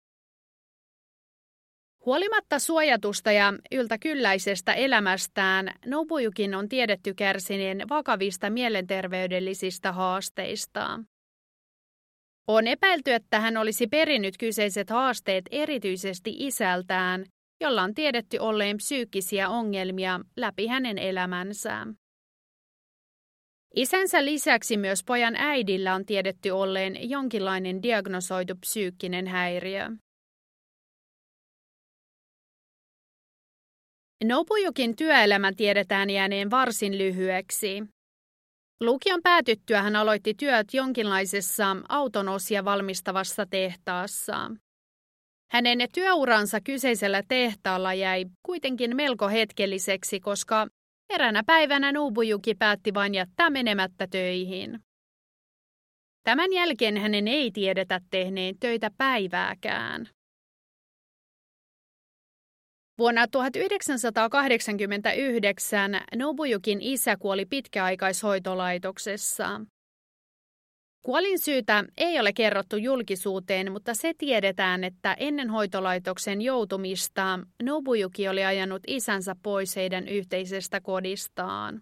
Huolimatta 2.07 2.59
suojatusta 2.59 3.33
ja 3.33 3.55
yltäkylläisestä 3.73 4.73
elämästään, 4.73 5.75
Nobuyukin 5.87 6.55
on 6.55 6.69
tiedetty 6.69 7.15
kärsineen 7.15 7.89
vakavista 7.89 8.51
mielenterveydellisistä 8.51 9.93
haasteista. 9.93 11.01
On 12.49 12.67
epäilty, 12.67 13.13
että 13.13 13.41
hän 13.41 13.57
olisi 13.57 13.87
perinnyt 13.87 14.35
kyseiset 14.39 14.91
haasteet 14.91 15.45
erityisesti 15.51 16.35
isältään, 16.39 17.25
jolla 17.61 17.83
on 17.83 17.95
tiedetty 17.95 18.39
olleen 18.39 18.77
psyykkisiä 18.77 19.49
ongelmia 19.49 20.21
läpi 20.37 20.67
hänen 20.67 20.99
elämänsä. 20.99 21.87
Isänsä 23.77 24.25
lisäksi 24.25 24.77
myös 24.77 25.05
pojan 25.05 25.37
äidillä 25.37 25.95
on 25.95 26.07
tiedetty 26.07 26.51
olleen 26.51 27.11
jonkinlainen 27.11 27.83
diagnosoitu 27.83 28.55
psyykkinen 28.61 29.27
häiriö. 29.27 29.91
Nobujukin 34.25 34.97
työelämä 34.97 35.53
tiedetään 35.57 36.11
jääneen 36.11 36.51
varsin 36.51 36.99
lyhyeksi. 36.99 37.83
Lukion 38.81 39.21
päätyttyä 39.23 39.83
hän 39.83 39.97
aloitti 39.97 40.35
työt 40.35 40.75
jonkinlaisessa 40.75 41.77
autonosia 41.89 42.65
valmistavassa 42.65 43.47
tehtaassa. 43.47 44.51
Hänen 45.53 45.79
työuransa 45.95 46.61
kyseisellä 46.61 47.23
tehtaalla 47.29 47.95
jäi 47.95 48.25
kuitenkin 48.43 48.97
melko 48.97 49.29
hetkelliseksi, 49.29 50.21
koska 50.21 50.67
eräänä 51.11 51.43
päivänä 51.47 51.93
Nobujuki 51.93 52.55
päätti 52.55 52.95
vain 52.95 53.15
jättää 53.15 53.51
menemättä 53.51 54.07
töihin. 54.07 54.81
Tämän 56.25 56.53
jälkeen 56.53 56.97
hänen 56.97 57.29
ei 57.29 57.51
tiedetä 57.51 58.01
tehneen 58.11 58.55
töitä 58.61 58.91
päivääkään. 58.99 60.09
Vuonna 62.99 63.29
1989 63.29 66.01
Nobujukin 66.17 66.83
isä 66.83 67.17
kuoli 67.17 67.47
pitkäaikaishoitolaitoksessa. 67.47 69.61
Kuolin 71.05 71.39
syytä 71.39 71.85
ei 71.97 72.21
ole 72.21 72.33
kerrottu 72.33 72.77
julkisuuteen, 72.77 73.73
mutta 73.73 73.95
se 73.95 74.13
tiedetään, 74.19 74.85
että 74.85 75.17
ennen 75.19 75.51
hoitolaitoksen 75.51 76.43
joutumista 76.43 77.41
Nobujuki 77.63 78.29
oli 78.29 78.45
ajanut 78.45 78.83
isänsä 78.87 79.37
pois 79.43 79.77
heidän 79.77 80.09
yhteisestä 80.09 80.81
kodistaan. 80.81 81.81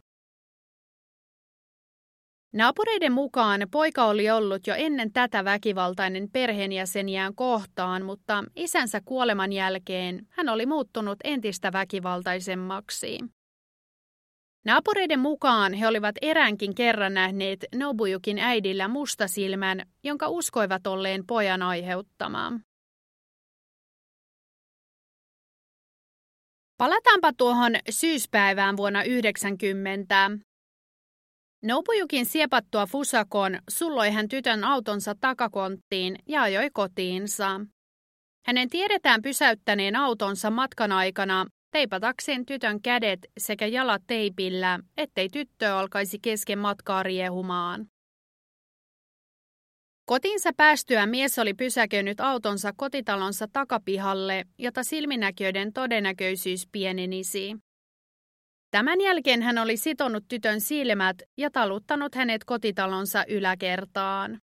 Naapureiden 2.52 3.12
mukaan 3.12 3.60
poika 3.70 4.04
oli 4.04 4.30
ollut 4.30 4.66
jo 4.66 4.74
ennen 4.74 5.12
tätä 5.12 5.44
väkivaltainen 5.44 6.30
perheenjäseniään 6.32 7.34
kohtaan, 7.34 8.04
mutta 8.04 8.44
isänsä 8.56 9.00
kuoleman 9.04 9.52
jälkeen 9.52 10.26
hän 10.30 10.48
oli 10.48 10.66
muuttunut 10.66 11.18
entistä 11.24 11.72
väkivaltaisemmaksi. 11.72 13.18
Naapureiden 14.64 15.20
mukaan 15.20 15.74
he 15.74 15.88
olivat 15.88 16.14
eräänkin 16.22 16.74
kerran 16.74 17.14
nähneet 17.14 17.64
Nobuyukin 17.74 18.38
äidillä 18.38 18.88
mustasilmän, 18.88 19.82
jonka 20.04 20.28
uskoivat 20.28 20.86
olleen 20.86 21.26
pojan 21.26 21.62
aiheuttamaa. 21.62 22.60
Palataanpa 26.76 27.32
tuohon 27.36 27.72
syyspäivään 27.90 28.76
vuonna 28.76 29.02
90. 29.02 30.30
Nobuyukin 31.64 32.26
siepattua 32.26 32.86
Fusakon 32.86 33.58
sulloi 33.70 34.10
hän 34.10 34.28
tytön 34.28 34.64
autonsa 34.64 35.14
takakonttiin 35.20 36.16
ja 36.28 36.42
ajoi 36.42 36.70
kotiinsa. 36.72 37.60
Hänen 38.46 38.68
tiedetään 38.68 39.22
pysäyttäneen 39.22 39.96
autonsa 39.96 40.50
matkan 40.50 40.92
aikana 40.92 41.46
teipatakseen 41.70 42.46
tytön 42.46 42.82
kädet 42.82 43.18
sekä 43.38 43.66
jalat 43.66 44.02
teipillä, 44.06 44.78
ettei 44.96 45.28
tyttö 45.28 45.76
alkaisi 45.76 46.18
kesken 46.22 46.58
matkaa 46.58 47.02
riehumaan. 47.02 47.86
Kotiinsa 50.04 50.50
päästyä 50.56 51.06
mies 51.06 51.38
oli 51.38 51.54
pysäköinyt 51.54 52.20
autonsa 52.20 52.72
kotitalonsa 52.76 53.48
takapihalle, 53.52 54.44
jota 54.58 54.82
silminäköiden 54.82 55.72
todennäköisyys 55.72 56.68
pienenisi. 56.72 57.56
Tämän 58.72 59.00
jälkeen 59.00 59.42
hän 59.42 59.58
oli 59.58 59.76
sitonut 59.76 60.24
tytön 60.28 60.60
silmät 60.60 61.22
ja 61.38 61.50
taluttanut 61.50 62.14
hänet 62.14 62.44
kotitalonsa 62.44 63.24
yläkertaan. 63.28 64.38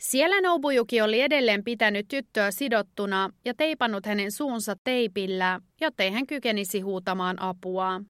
Siellä 0.00 0.40
Nobujuki 0.40 1.00
oli 1.00 1.20
edelleen 1.20 1.64
pitänyt 1.64 2.08
tyttöä 2.08 2.50
sidottuna 2.50 3.30
ja 3.44 3.54
teipannut 3.54 4.06
hänen 4.06 4.32
suunsa 4.32 4.74
teipillä, 4.84 5.60
jottei 5.80 6.10
hän 6.10 6.26
kykenisi 6.26 6.80
huutamaan 6.80 7.42
apua. 7.42 8.00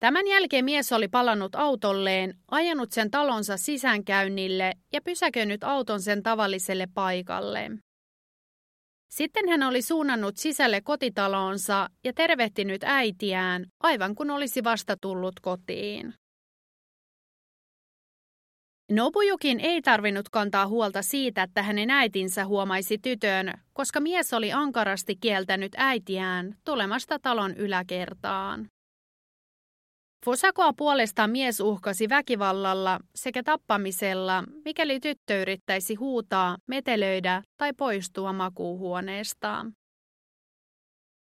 Tämän 0.00 0.26
jälkeen 0.26 0.64
mies 0.64 0.92
oli 0.92 1.08
palannut 1.08 1.54
autolleen, 1.54 2.34
ajanut 2.50 2.92
sen 2.92 3.10
talonsa 3.10 3.56
sisäänkäynnille 3.56 4.72
ja 4.92 5.00
pysäköinyt 5.02 5.64
auton 5.64 6.02
sen 6.02 6.22
tavalliselle 6.22 6.86
paikalle. 6.94 7.70
Sitten 9.08 9.48
hän 9.48 9.62
oli 9.62 9.82
suunnannut 9.82 10.36
sisälle 10.36 10.80
kotitaloonsa 10.80 11.88
ja 12.04 12.12
tervehtinyt 12.12 12.84
äitiään, 12.84 13.66
aivan 13.82 14.14
kun 14.14 14.30
olisi 14.30 14.64
vasta 14.64 14.96
tullut 15.00 15.40
kotiin. 15.40 16.14
Nobujukin 18.92 19.60
ei 19.60 19.82
tarvinnut 19.82 20.28
kantaa 20.28 20.66
huolta 20.66 21.02
siitä, 21.02 21.42
että 21.42 21.62
hänen 21.62 21.90
äitinsä 21.90 22.46
huomaisi 22.46 22.98
tytön, 22.98 23.52
koska 23.72 24.00
mies 24.00 24.32
oli 24.32 24.52
ankarasti 24.52 25.16
kieltänyt 25.16 25.72
äitiään 25.76 26.56
tulemasta 26.64 27.18
talon 27.18 27.54
yläkertaan. 27.56 28.68
Fusakoa 30.24 30.72
puolestaan 30.72 31.30
mies 31.30 31.60
uhkasi 31.60 32.08
väkivallalla 32.08 33.00
sekä 33.14 33.42
tappamisella, 33.42 34.44
mikäli 34.64 35.00
tyttö 35.00 35.42
yrittäisi 35.42 35.94
huutaa, 35.94 36.56
metelöidä 36.66 37.42
tai 37.56 37.72
poistua 37.72 38.32
makuuhuoneestaan. 38.32 39.72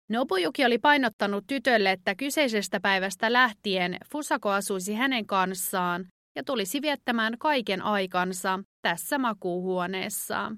Nobujuki 0.10 0.66
oli 0.66 0.78
painottanut 0.78 1.44
tytölle, 1.48 1.92
että 1.92 2.16
kyseisestä 2.16 2.80
päivästä 2.80 3.34
lähtien 3.34 3.98
Fusako 4.12 4.50
asuisi 4.50 4.94
hänen 4.94 5.26
kanssaan 5.26 6.06
ja 6.36 6.44
tulisi 6.44 6.82
viettämään 6.82 7.38
kaiken 7.40 7.82
aikansa 7.82 8.60
tässä 8.82 9.18
makuuhuoneessa. 9.18 10.52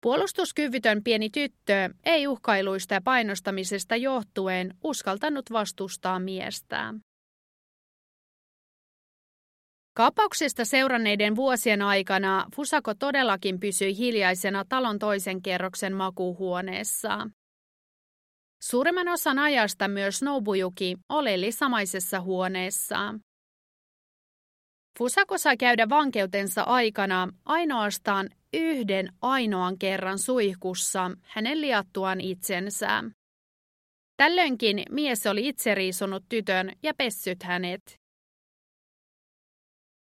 Puolustuskyvytön 0.00 1.02
pieni 1.04 1.30
tyttö 1.30 1.90
ei 2.04 2.26
uhkailuista 2.26 2.94
ja 2.94 3.00
painostamisesta 3.00 3.96
johtuen 3.96 4.74
uskaltanut 4.84 5.52
vastustaa 5.52 6.18
miestä. 6.18 6.94
Kapauksesta 9.96 10.64
seuranneiden 10.64 11.36
vuosien 11.36 11.82
aikana 11.82 12.46
Fusako 12.56 12.94
todellakin 12.94 13.60
pysyi 13.60 13.96
hiljaisena 13.96 14.64
talon 14.68 14.98
toisen 14.98 15.42
kerroksen 15.42 15.94
makuuhuoneessa. 15.94 17.28
Suurimman 18.62 19.08
osan 19.08 19.38
ajasta 19.38 19.88
myös 19.88 20.22
Nobujuki 20.22 20.96
oleli 21.08 21.52
samaisessa 21.52 22.20
huoneessa. 22.20 23.14
Fusako 24.98 25.38
sai 25.38 25.56
käydä 25.56 25.88
vankeutensa 25.88 26.62
aikana 26.62 27.28
ainoastaan 27.44 28.28
yhden 28.52 29.08
ainoan 29.22 29.78
kerran 29.78 30.18
suihkussa 30.18 31.10
hänen 31.22 31.60
liattuaan 31.60 32.20
itsensä. 32.20 33.04
Tällöinkin 34.16 34.82
mies 34.90 35.26
oli 35.26 35.48
itse 35.48 35.74
riisunut 35.74 36.24
tytön 36.28 36.72
ja 36.82 36.94
pessyt 36.94 37.42
hänet. 37.42 37.98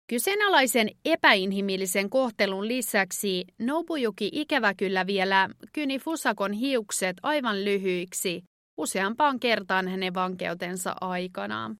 Kyseenalaisen 0.06 0.90
epäinhimillisen 1.04 2.10
kohtelun 2.10 2.68
lisäksi 2.68 3.44
Nobujuki 3.58 4.30
ikävä 4.32 4.74
kyllä 4.74 5.06
vielä 5.06 5.48
kyni 5.72 5.98
Fusakon 5.98 6.52
hiukset 6.52 7.16
aivan 7.22 7.64
lyhyiksi 7.64 8.42
useampaan 8.76 9.40
kertaan 9.40 9.88
hänen 9.88 10.14
vankeutensa 10.14 10.94
aikana. 11.00 11.76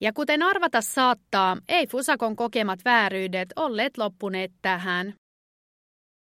Ja 0.00 0.12
kuten 0.12 0.42
arvata 0.42 0.80
saattaa, 0.80 1.56
ei 1.68 1.86
Fusakon 1.86 2.36
kokemat 2.36 2.78
vääryydet 2.84 3.48
olleet 3.56 3.98
loppuneet 3.98 4.52
tähän. 4.62 5.14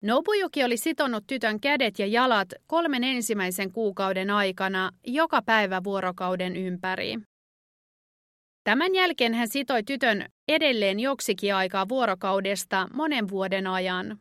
Nobuyuki 0.04 0.64
oli 0.64 0.78
sitonut 0.78 1.24
tytön 1.28 1.60
kädet 1.60 2.00
ja 2.00 2.08
jalat 2.08 2.48
kolmen 2.68 3.04
ensimmäisen 3.04 3.72
kuukauden 3.72 4.30
aikana 4.30 4.92
joka 5.08 5.42
päivä 5.42 5.84
vuorokauden 5.84 6.56
ympäri. 6.56 7.16
Tämän 8.64 8.96
jälkeen 8.96 9.34
hän 9.34 9.48
sitoi 9.48 9.84
tytön 9.84 10.26
edelleen 10.48 11.00
joksikin 11.00 11.56
aikaa 11.56 11.90
vuorokaudesta 11.90 12.88
monen 12.94 13.30
vuoden 13.30 13.68
ajan. 13.68 14.18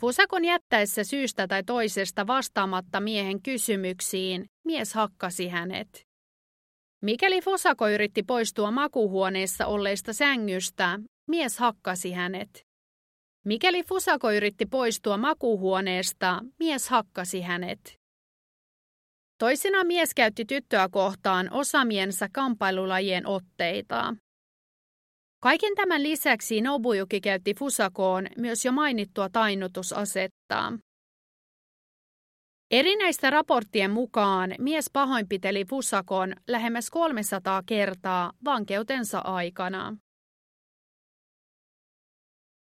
Fusakon 0.00 0.44
jättäessä 0.44 1.04
syystä 1.04 1.46
tai 1.48 1.62
toisesta 1.62 2.26
vastaamatta 2.26 3.00
miehen 3.00 3.42
kysymyksiin, 3.42 4.44
mies 4.64 4.94
hakkasi 4.94 5.48
hänet. 5.48 6.09
Mikäli 7.02 7.40
Fosako 7.40 7.88
yritti 7.88 8.22
poistua 8.22 8.70
makuhuoneessa 8.70 9.66
olleista 9.66 10.12
sängystä, 10.12 10.98
mies 11.28 11.58
hakkasi 11.58 12.12
hänet. 12.12 12.66
Mikäli 13.44 13.82
Fusako 13.82 14.32
yritti 14.32 14.66
poistua 14.66 15.16
makuuhuoneesta, 15.16 16.40
mies 16.58 16.88
hakkasi 16.88 17.40
hänet. 17.40 17.94
Toisena 19.38 19.84
mies 19.84 20.14
käytti 20.14 20.44
tyttöä 20.44 20.88
kohtaan 20.88 21.52
osamiensa 21.52 22.28
kampailulajien 22.32 23.26
otteita. 23.26 24.14
Kaiken 25.42 25.74
tämän 25.74 26.02
lisäksi 26.02 26.60
Nobuyuki 26.60 27.20
käytti 27.20 27.54
Fusakoon 27.54 28.26
myös 28.38 28.64
jo 28.64 28.72
mainittua 28.72 29.28
tainnutusasetta. 29.28 30.72
Erinäistä 32.70 33.30
raporttien 33.30 33.90
mukaan 33.90 34.54
mies 34.58 34.90
pahoinpiteli 34.92 35.64
Fusakon 35.64 36.34
lähemmäs 36.48 36.90
300 36.90 37.62
kertaa 37.66 38.32
vankeutensa 38.44 39.18
aikana. 39.18 39.96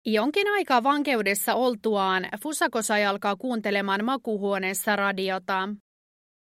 Jonkin 0.07 0.49
aikaa 0.53 0.83
vankeudessa 0.83 1.55
oltuaan 1.55 2.29
Fusako 2.43 2.83
sai 2.83 3.05
alkaa 3.05 3.37
kuuntelemaan 3.37 4.05
makuhuoneessa 4.05 4.97
radiota. 4.97 5.69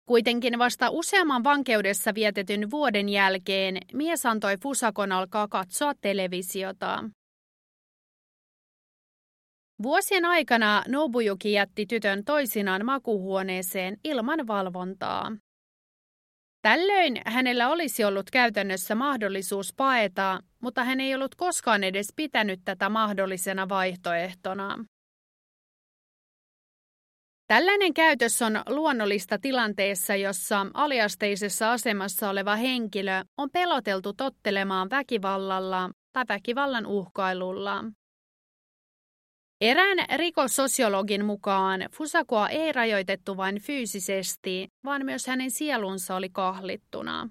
Kuitenkin 0.05 0.59
vasta 0.59 0.89
useamman 0.89 1.43
vankeudessa 1.43 2.15
vietetyn 2.15 2.71
vuoden 2.71 3.09
jälkeen 3.09 3.77
mies 3.93 4.25
antoi 4.25 4.57
Fusakon 4.57 5.11
alkaa 5.11 5.47
katsoa 5.47 5.93
televisiota. 6.01 7.03
Vuosien 9.83 10.25
aikana 10.25 10.83
Nobuyuki 10.87 11.51
jätti 11.51 11.85
tytön 11.85 12.23
toisinaan 12.23 12.85
makuhuoneeseen 12.85 13.97
ilman 14.03 14.47
valvontaa. 14.47 15.31
Tällöin 16.61 17.21
hänellä 17.25 17.69
olisi 17.69 18.03
ollut 18.03 18.29
käytännössä 18.31 18.95
mahdollisuus 18.95 19.73
paeta, 19.77 20.39
mutta 20.61 20.83
hän 20.83 20.99
ei 20.99 21.15
ollut 21.15 21.35
koskaan 21.35 21.83
edes 21.83 22.13
pitänyt 22.15 22.59
tätä 22.65 22.89
mahdollisena 22.89 23.69
vaihtoehtona. 23.69 24.85
Tällainen 27.47 27.93
käytös 27.93 28.41
on 28.41 28.61
luonnollista 28.69 29.39
tilanteessa, 29.39 30.15
jossa 30.15 30.65
aliasteisessa 30.73 31.71
asemassa 31.71 32.29
oleva 32.29 32.55
henkilö 32.55 33.23
on 33.37 33.49
peloteltu 33.53 34.13
tottelemaan 34.13 34.89
väkivallalla 34.89 35.89
tai 36.13 36.25
väkivallan 36.29 36.85
uhkailulla. 36.85 37.83
Erään 39.61 39.97
rikossosiologin 40.15 41.25
mukaan 41.25 41.81
Fusakoa 41.91 42.49
ei 42.49 42.71
rajoitettu 42.71 43.37
vain 43.37 43.61
fyysisesti, 43.61 44.67
vaan 44.85 45.05
myös 45.05 45.27
hänen 45.27 45.51
sielunsa 45.51 46.15
oli 46.15 46.29
kahlittuna. 46.29 47.29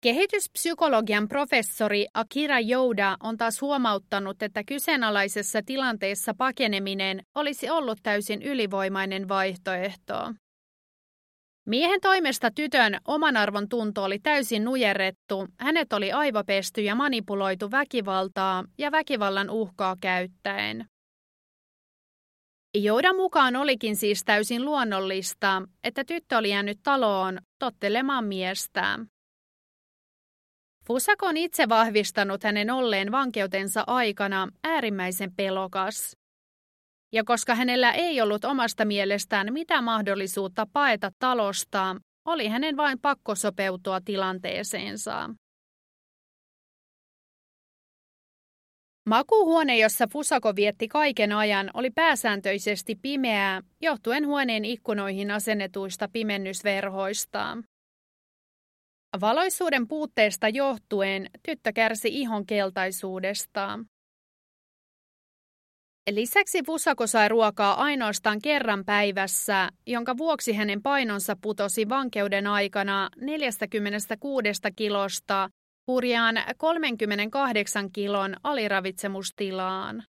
Kehityspsykologian 0.00 1.28
professori 1.28 2.06
Akira 2.14 2.60
Jouda 2.60 3.16
on 3.22 3.36
taas 3.36 3.60
huomauttanut, 3.60 4.42
että 4.42 4.64
kyseenalaisessa 4.64 5.62
tilanteessa 5.66 6.34
pakeneminen 6.38 7.22
olisi 7.34 7.70
ollut 7.70 7.98
täysin 8.02 8.42
ylivoimainen 8.42 9.28
vaihtoehto. 9.28 10.14
Miehen 11.66 12.00
toimesta 12.00 12.50
tytön 12.50 12.98
oman 13.04 13.36
arvon 13.36 13.68
tunto 13.68 14.04
oli 14.04 14.18
täysin 14.18 14.64
nujerrettu, 14.64 15.46
hänet 15.60 15.92
oli 15.92 16.12
aivopesty 16.12 16.80
ja 16.80 16.94
manipuloitu 16.94 17.70
väkivaltaa 17.70 18.64
ja 18.78 18.92
väkivallan 18.92 19.50
uhkaa 19.50 19.96
käyttäen. 20.00 20.86
Joudan 22.74 23.16
mukaan 23.16 23.56
olikin 23.56 23.96
siis 23.96 24.24
täysin 24.24 24.64
luonnollista, 24.64 25.62
että 25.84 26.04
tyttö 26.04 26.38
oli 26.38 26.50
jäänyt 26.50 26.78
taloon 26.82 27.38
tottelemaan 27.58 28.24
miestään. 28.24 29.06
Fusako 30.86 31.26
on 31.26 31.36
itse 31.36 31.68
vahvistanut 31.68 32.42
hänen 32.44 32.70
olleen 32.70 33.12
vankeutensa 33.12 33.84
aikana 33.86 34.48
äärimmäisen 34.64 35.32
pelokas. 35.36 36.16
Ja 37.12 37.24
koska 37.24 37.54
hänellä 37.54 37.92
ei 37.92 38.20
ollut 38.20 38.44
omasta 38.44 38.84
mielestään 38.84 39.52
mitään 39.52 39.84
mahdollisuutta 39.84 40.66
paeta 40.72 41.10
talosta, 41.18 41.96
oli 42.24 42.48
hänen 42.48 42.76
vain 42.76 43.00
pakko 43.00 43.34
sopeutua 43.34 44.00
tilanteeseensa. 44.00 45.30
Makuuhuone, 49.08 49.78
jossa 49.78 50.06
Fusako 50.12 50.56
vietti 50.56 50.88
kaiken 50.88 51.32
ajan, 51.32 51.70
oli 51.74 51.90
pääsääntöisesti 51.90 52.94
pimeää, 53.02 53.62
johtuen 53.80 54.26
huoneen 54.26 54.64
ikkunoihin 54.64 55.30
asennetuista 55.30 56.08
pimennysverhoista. 56.12 57.58
Valoisuuden 59.20 59.88
puutteesta 59.88 60.48
johtuen 60.48 61.30
tyttö 61.46 61.72
kärsi 61.72 62.08
ihon 62.08 62.46
keltaisuudesta. 62.46 63.78
Lisäksi 66.10 66.62
Fusako 66.66 67.06
sai 67.06 67.28
ruokaa 67.28 67.74
ainoastaan 67.74 68.38
kerran 68.42 68.84
päivässä, 68.84 69.68
jonka 69.86 70.16
vuoksi 70.16 70.52
hänen 70.52 70.82
painonsa 70.82 71.36
putosi 71.42 71.88
vankeuden 71.88 72.46
aikana 72.46 73.10
46 73.20 74.48
kilosta 74.76 75.50
hurjaan 75.86 76.36
38 76.56 77.92
kilon 77.92 78.36
aliravitsemustilaan. 78.42 80.02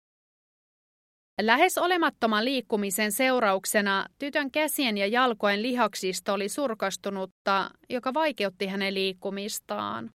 Lähes 1.40 1.79
olemattoman 1.79 2.44
liikkumisen 2.44 3.12
seurauksena 3.12 4.07
tytön 4.18 4.50
käsien 4.50 4.98
ja 4.98 5.07
jalkojen 5.07 5.62
lihaksisto 5.62 6.33
oli 6.33 6.48
surkastunutta, 6.48 7.70
joka 7.88 8.14
vaikeutti 8.14 8.66
hänen 8.66 8.94
liikkumistaan. 8.94 10.11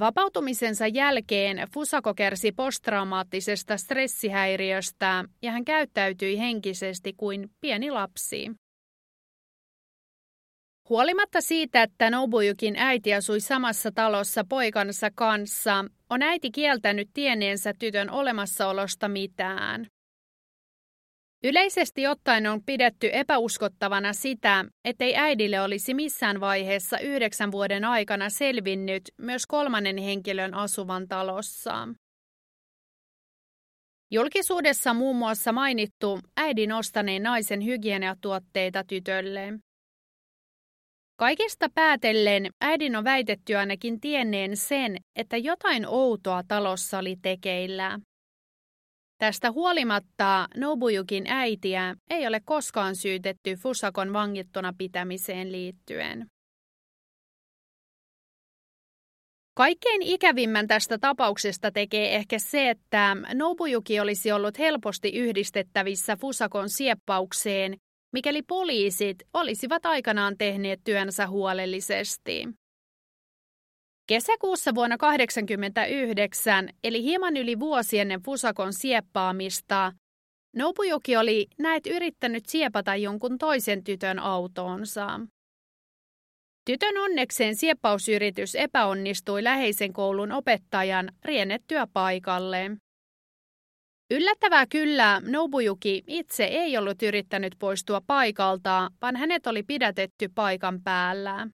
Vapautumisensa 0.00 0.86
jälkeen 0.86 1.66
Fusako 1.74 2.14
kärsi 2.14 2.52
posttraumaattisesta 2.52 3.76
stressihäiriöstä 3.76 5.24
ja 5.42 5.52
hän 5.52 5.64
käyttäytyi 5.64 6.38
henkisesti 6.38 7.12
kuin 7.16 7.50
pieni 7.60 7.90
lapsi. 7.90 8.50
Huolimatta 10.88 11.40
siitä, 11.40 11.82
että 11.82 12.10
Nobuyukin 12.10 12.76
äiti 12.76 13.14
asui 13.14 13.40
samassa 13.40 13.90
talossa 13.94 14.44
poikansa 14.48 15.10
kanssa, 15.14 15.84
on 16.10 16.22
äiti 16.22 16.50
kieltänyt 16.50 17.08
tieneensä 17.14 17.72
tytön 17.78 18.10
olemassaolosta 18.10 19.08
mitään. 19.08 19.86
Yleisesti 21.44 22.06
ottaen 22.06 22.46
on 22.46 22.62
pidetty 22.66 23.10
epäuskottavana 23.12 24.12
sitä, 24.12 24.64
ettei 24.84 25.16
äidille 25.16 25.60
olisi 25.60 25.94
missään 25.94 26.40
vaiheessa 26.40 26.98
yhdeksän 26.98 27.52
vuoden 27.52 27.84
aikana 27.84 28.30
selvinnyt 28.30 29.02
myös 29.18 29.46
kolmannen 29.46 29.98
henkilön 29.98 30.54
asuvan 30.54 31.08
talossa. 31.08 31.88
Julkisuudessa 34.10 34.94
muun 34.94 35.16
muassa 35.16 35.52
mainittu 35.52 36.20
äidin 36.36 36.72
ostaneen 36.72 37.22
naisen 37.22 37.64
hygieniatuotteita 37.64 38.84
tytölle. 38.84 39.58
Kaikesta 41.16 41.68
päätellen 41.74 42.50
äidin 42.60 42.96
on 42.96 43.04
väitetty 43.04 43.54
ainakin 43.54 44.00
tienneen 44.00 44.56
sen, 44.56 44.96
että 45.16 45.36
jotain 45.36 45.86
outoa 45.86 46.42
talossa 46.48 46.98
oli 46.98 47.16
tekeillä. 47.22 48.00
Tästä 49.22 49.50
huolimatta 49.50 50.48
Nobuyukin 50.56 51.24
äitiä 51.28 51.94
ei 52.10 52.26
ole 52.26 52.40
koskaan 52.44 52.96
syytetty 52.96 53.54
Fusakon 53.54 54.12
vangittuna 54.12 54.72
pitämiseen 54.78 55.52
liittyen. 55.52 56.26
Kaikkein 59.56 60.02
ikävimmän 60.02 60.68
tästä 60.68 60.98
tapauksesta 60.98 61.70
tekee 61.70 62.14
ehkä 62.14 62.38
se, 62.38 62.70
että 62.70 63.16
Nobuyuki 63.34 64.00
olisi 64.00 64.32
ollut 64.32 64.58
helposti 64.58 65.08
yhdistettävissä 65.08 66.16
Fusakon 66.16 66.68
sieppaukseen 66.68 67.76
mikäli 68.12 68.42
poliisit 68.42 69.16
olisivat 69.34 69.86
aikanaan 69.86 70.38
tehneet 70.38 70.80
työnsä 70.84 71.26
huolellisesti. 71.26 72.48
Kesäkuussa 74.06 74.74
vuonna 74.74 74.96
1989, 74.98 76.68
eli 76.84 77.02
hieman 77.02 77.36
yli 77.36 77.60
vuosi 77.60 77.98
ennen 77.98 78.22
Fusakon 78.22 78.72
sieppaamista, 78.72 79.92
Nobujoki 80.56 81.16
oli 81.16 81.46
näet 81.58 81.86
yrittänyt 81.86 82.46
siepata 82.46 82.96
jonkun 82.96 83.38
toisen 83.38 83.84
tytön 83.84 84.18
autoonsa. 84.18 85.20
Tytön 86.64 86.98
onnekseen 86.98 87.56
sieppausyritys 87.56 88.54
epäonnistui 88.54 89.44
läheisen 89.44 89.92
koulun 89.92 90.32
opettajan 90.32 91.08
riennettyä 91.24 91.86
paikalle. 91.92 92.70
Yllättävää 94.10 94.66
kyllä, 94.66 95.20
Nobuyuki 95.24 96.02
itse 96.06 96.44
ei 96.44 96.78
ollut 96.78 97.02
yrittänyt 97.02 97.56
poistua 97.58 98.00
paikalta, 98.06 98.90
vaan 99.02 99.16
hänet 99.16 99.46
oli 99.46 99.62
pidätetty 99.62 100.28
paikan 100.34 100.82
päällä. 100.82 101.48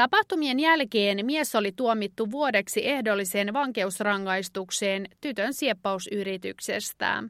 Tapahtumien 0.00 0.60
jälkeen 0.60 1.26
mies 1.26 1.54
oli 1.54 1.72
tuomittu 1.72 2.30
vuodeksi 2.30 2.88
ehdolliseen 2.88 3.52
vankeusrangaistukseen 3.52 5.06
tytön 5.20 5.54
sieppausyrityksestä. 5.54 7.24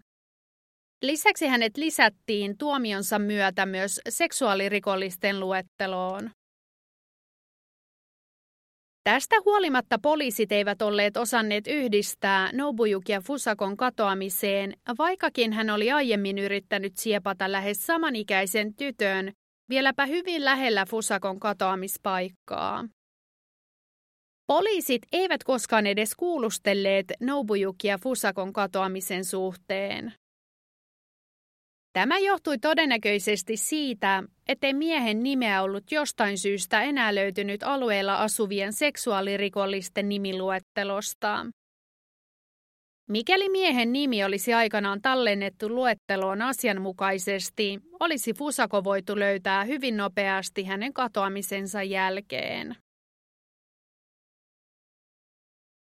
Lisäksi 1.03 1.47
hänet 1.47 1.77
lisättiin 1.77 2.59
tuomionsa 2.59 3.19
myötä 3.19 3.67
myös 3.67 4.01
seksuaalirikollisten 4.09 5.41
luetteloon. 5.41 6.31
Tästä 9.05 9.37
huolimatta 9.45 9.99
poliisit 10.03 10.53
eivät 10.53 10.83
olleet 10.83 11.17
osanneet 11.17 11.67
yhdistää 11.67 12.51
Nobuyukia 12.53 13.21
Fusakon 13.21 13.77
katoamiseen, 13.77 14.75
vaikkakin 14.99 15.53
hän 15.53 15.71
oli 15.71 15.91
aiemmin 15.93 16.39
yrittänyt 16.39 16.93
siepata 16.97 17.53
lähes 17.53 17.87
samanikäisen 17.87 18.75
tytön, 18.75 19.33
vieläpä 19.71 20.07
hyvin 20.07 20.45
lähellä 20.45 20.87
Fusakon 20.87 21.41
katoamispaikkaa. 21.41 22.85
Poliisit 24.47 25.03
eivät 25.13 25.45
koskaan 25.45 25.87
edes 25.87 26.15
kuulustelleet 26.15 27.07
Nobuyukia 27.21 27.99
Fusakon 27.99 28.53
katoamisen 28.53 29.25
suhteen. 29.25 30.13
Tämä 31.93 32.19
johtui 32.19 32.59
todennäköisesti 32.59 33.57
siitä, 33.57 34.23
ettei 34.49 34.75
miehen 34.75 35.23
nimeä 35.23 35.63
ollut 35.63 35.93
jostain 35.93 36.39
syystä 36.39 36.83
enää 36.83 37.15
löytynyt 37.15 37.63
alueella 37.63 38.17
asuvien 38.17 38.73
seksuaalirikollisten 38.73 40.09
nimiluettelosta. 40.09 41.47
Mikäli 43.11 43.49
miehen 43.49 43.93
nimi 43.93 44.25
olisi 44.25 44.55
aikanaan 44.55 45.03
tallennettu 45.03 45.69
luetteloon 45.69 46.43
asianmukaisesti, 46.43 47.81
olisi 48.01 48.35
Fusako 48.35 48.85
voitu 48.85 49.19
löytää 49.19 49.65
hyvin 49.65 49.97
nopeasti 49.97 50.65
hänen 50.65 50.93
katoamisensa 50.93 51.83
jälkeen. 51.83 52.77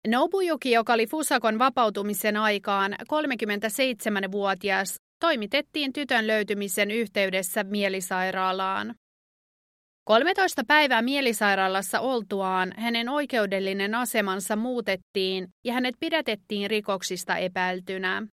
Nobuyuki, 0.07 0.71
joka 0.71 0.93
oli 0.93 1.07
Fusakon 1.07 1.59
vapautumisen 1.59 2.37
aikaan 2.37 2.93
37-vuotias, 2.93 4.95
toimitettiin 5.19 5.93
tytön 5.93 6.27
löytymisen 6.27 6.91
yhteydessä 6.91 7.63
mielisairaalaan. 7.63 8.95
13 10.05 10.63
päivää 10.67 11.01
mielisairaalassa 11.01 11.99
oltuaan 11.99 12.73
hänen 12.77 13.09
oikeudellinen 13.09 13.95
asemansa 13.95 14.55
muutettiin 14.55 15.47
ja 15.63 15.73
hänet 15.73 15.95
pidätettiin 15.99 16.69
rikoksista 16.69 17.37
epäiltynä. 17.37 18.27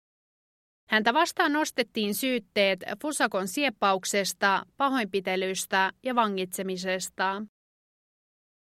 Häntä 0.89 1.15
vastaan 1.15 1.53
nostettiin 1.53 2.15
syytteet 2.15 2.81
Fusakon 3.03 3.49
sieppauksesta, 3.49 4.67
pahoinpitelystä 4.77 5.91
ja 6.03 6.15
vangitsemisesta. 6.15 7.43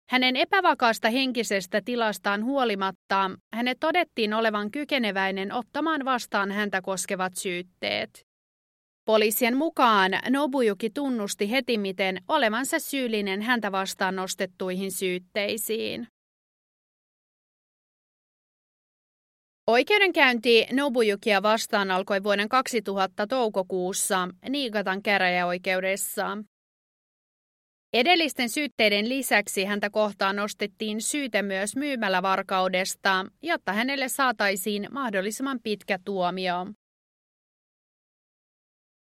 Hänen 0.09 0.35
epävakaasta 0.35 1.09
henkisestä 1.09 1.81
tilastaan 1.85 2.45
huolimatta 2.45 3.31
hänet 3.53 3.77
todettiin 3.79 4.33
olevan 4.33 4.71
kykeneväinen 4.71 5.53
ottamaan 5.53 6.05
vastaan 6.05 6.51
häntä 6.51 6.81
koskevat 6.81 7.35
syytteet. 7.35 8.28
Poliisien 9.09 9.57
mukaan 9.57 10.11
Nobuyuki 10.29 10.89
tunnusti 10.89 11.51
heti 11.51 11.77
miten 11.77 12.21
olevansa 12.27 12.79
syyllinen 12.79 13.41
häntä 13.41 13.71
vastaan 13.71 14.15
nostettuihin 14.15 14.91
syytteisiin. 14.91 16.07
Oikeudenkäynti 19.67 20.65
Nobuyukia 20.71 21.41
vastaan 21.43 21.91
alkoi 21.91 22.23
vuoden 22.23 22.49
2000 22.49 23.27
toukokuussa 23.27 24.29
Niigatan 24.49 25.01
käräjäoikeudessa. 25.03 26.37
Edellisten 27.93 28.49
syytteiden 28.49 29.09
lisäksi 29.09 29.65
häntä 29.65 29.89
kohtaan 29.89 30.35
nostettiin 30.35 31.01
syyte 31.01 31.41
myös 31.41 31.75
myymälävarkaudesta, 31.75 33.25
jotta 33.41 33.73
hänelle 33.73 34.07
saataisiin 34.07 34.87
mahdollisimman 34.91 35.59
pitkä 35.63 35.99
tuomio. 36.05 36.67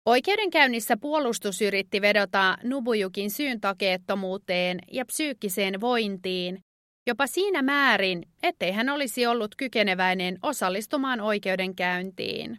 Oikeudenkäynnissä 0.07 0.97
puolustus 0.97 1.63
yritti 1.63 2.01
vedota 2.01 2.57
Nubujukin 2.63 3.31
syyn 3.31 3.61
takeettomuuteen 3.61 4.79
ja 4.93 5.05
psyykkiseen 5.05 5.81
vointiin, 5.81 6.59
jopa 7.07 7.27
siinä 7.27 7.63
määrin, 7.63 8.23
ettei 8.43 8.73
hän 8.73 8.89
olisi 8.89 9.27
ollut 9.27 9.55
kykeneväinen 9.57 10.39
osallistumaan 10.43 11.21
oikeudenkäyntiin. 11.21 12.59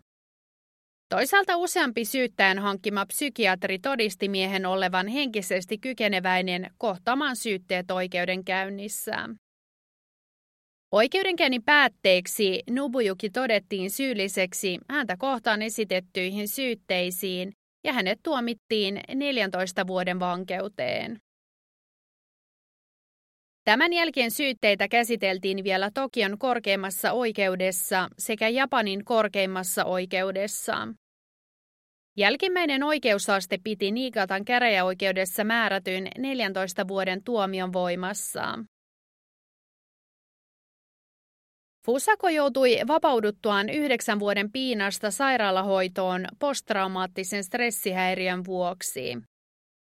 Toisaalta 1.09 1.57
useampi 1.57 2.05
syyttäjän 2.05 2.59
hankkima 2.59 3.05
psykiatri 3.05 3.79
todisti 3.79 4.29
miehen 4.29 4.65
olevan 4.65 5.07
henkisesti 5.07 5.77
kykeneväinen 5.77 6.71
kohtaamaan 6.77 7.35
syytteet 7.35 7.91
oikeudenkäynnissä. 7.91 9.29
Oikeudenkäynnin 10.91 11.63
päätteeksi 11.63 12.63
Nubujuki 12.69 13.29
todettiin 13.29 13.91
syylliseksi 13.91 14.77
häntä 14.89 15.17
kohtaan 15.17 15.61
esitettyihin 15.61 16.47
syytteisiin 16.47 17.51
ja 17.83 17.93
hänet 17.93 18.19
tuomittiin 18.23 19.01
14 19.15 19.87
vuoden 19.87 20.19
vankeuteen. 20.19 21.17
Tämän 23.63 23.93
jälkeen 23.93 24.31
syytteitä 24.31 24.87
käsiteltiin 24.87 25.63
vielä 25.63 25.91
Tokion 25.93 26.37
korkeimmassa 26.37 27.11
oikeudessa 27.11 28.09
sekä 28.17 28.49
Japanin 28.49 29.05
korkeimmassa 29.05 29.85
oikeudessa. 29.85 30.87
Jälkimmäinen 32.17 32.83
oikeusaste 32.83 33.57
piti 33.63 33.91
Niigatan 33.91 34.45
käräjäoikeudessa 34.45 35.43
määrätyn 35.43 36.07
14 36.17 36.87
vuoden 36.87 37.23
tuomion 37.23 37.73
voimassa. 37.73 38.59
Fusako 41.87 42.29
joutui 42.29 42.77
vapauduttuaan 42.87 43.69
yhdeksän 43.69 44.19
vuoden 44.19 44.51
piinasta 44.51 45.11
sairaalahoitoon 45.11 46.27
posttraumaattisen 46.39 47.43
stressihäiriön 47.43 48.45
vuoksi. 48.45 49.17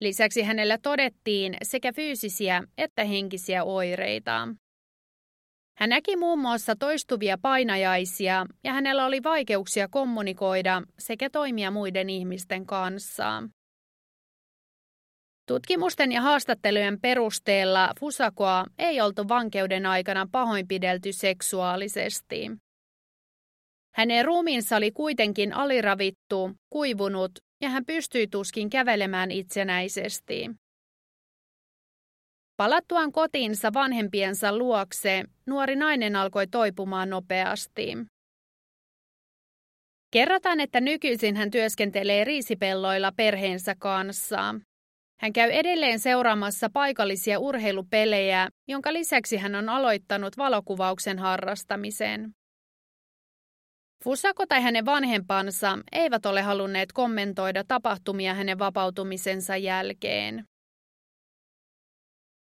Lisäksi 0.02 0.42
hänellä 0.42 0.78
todettiin 0.78 1.58
sekä 1.64 1.94
fyysisiä 1.94 2.64
että 2.78 3.04
henkisiä 3.04 3.64
oireita. 3.64 4.48
Hän 5.78 5.90
näki 5.90 6.16
muun 6.16 6.40
muassa 6.40 6.76
toistuvia 6.76 7.38
painajaisia 7.42 8.46
ja 8.64 8.74
hänellä 8.74 9.06
oli 9.06 9.24
vaikeuksia 9.24 9.88
kommunikoida 9.88 10.82
sekä 11.00 11.30
toimia 11.30 11.72
muiden 11.72 12.10
ihmisten 12.10 12.66
kanssa. 12.66 13.44
Tutkimusten 15.48 16.12
ja 16.12 16.22
haastattelujen 16.22 17.02
perusteella 17.02 17.94
Fusakoa 18.00 18.66
ei 18.78 19.02
oltu 19.02 19.28
vankeuden 19.28 19.86
aikana 19.86 20.28
pahoinpidelty 20.32 21.14
seksuaalisesti. 21.14 22.52
Hänen 23.96 24.26
ruumiinsa 24.26 24.76
oli 24.76 24.92
kuitenkin 24.92 25.54
aliravittu, 25.54 26.52
kuivunut 26.70 27.32
ja 27.62 27.70
hän 27.70 27.86
pystyi 27.86 28.28
tuskin 28.28 28.70
kävelemään 28.70 29.32
itsenäisesti. 29.32 30.50
Palattuaan 32.58 33.12
kotiinsa 33.12 33.74
vanhempiensa 33.74 34.58
luokse, 34.58 35.24
nuori 35.46 35.76
nainen 35.76 36.16
alkoi 36.16 36.48
toipumaan 36.48 37.10
nopeasti. 37.10 37.94
Kerrotaan, 40.12 40.60
että 40.60 40.82
nykyisin 40.82 41.36
hän 41.36 41.52
työskentelee 41.52 42.24
riisipelloilla 42.24 43.12
perheensä 43.12 43.76
kanssa. 43.80 44.56
Hän 45.20 45.34
käy 45.34 45.52
edelleen 45.52 46.00
seuraamassa 46.00 46.70
paikallisia 46.74 47.40
urheilupelejä, 47.40 48.50
jonka 48.68 48.94
lisäksi 48.94 49.38
hän 49.38 49.56
on 49.56 49.70
aloittanut 49.70 50.38
valokuvauksen 50.38 51.20
harrastamisen. 51.20 52.32
Fusako 54.04 54.46
tai 54.46 54.62
hänen 54.62 54.86
vanhempansa 54.86 55.80
eivät 55.92 56.26
ole 56.26 56.42
halunneet 56.42 56.92
kommentoida 56.92 57.64
tapahtumia 57.68 58.34
hänen 58.34 58.60
vapautumisensa 58.60 59.58
jälkeen. 59.58 60.44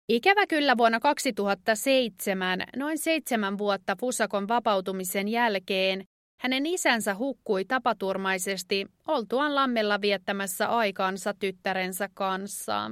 Ikävä 0.09 0.47
kyllä 0.47 0.77
vuonna 0.77 0.99
2007, 0.99 2.59
noin 2.75 2.97
seitsemän 2.97 3.57
vuotta 3.57 3.95
Fusakon 3.99 4.47
vapautumisen 4.47 5.27
jälkeen, 5.27 6.03
hänen 6.39 6.65
isänsä 6.65 7.15
hukkui 7.15 7.65
tapaturmaisesti 7.65 8.85
oltuaan 9.07 9.55
lammella 9.55 10.01
viettämässä 10.01 10.67
aikaansa 10.67 11.33
tyttärensä 11.33 12.09
kanssa. 12.13 12.91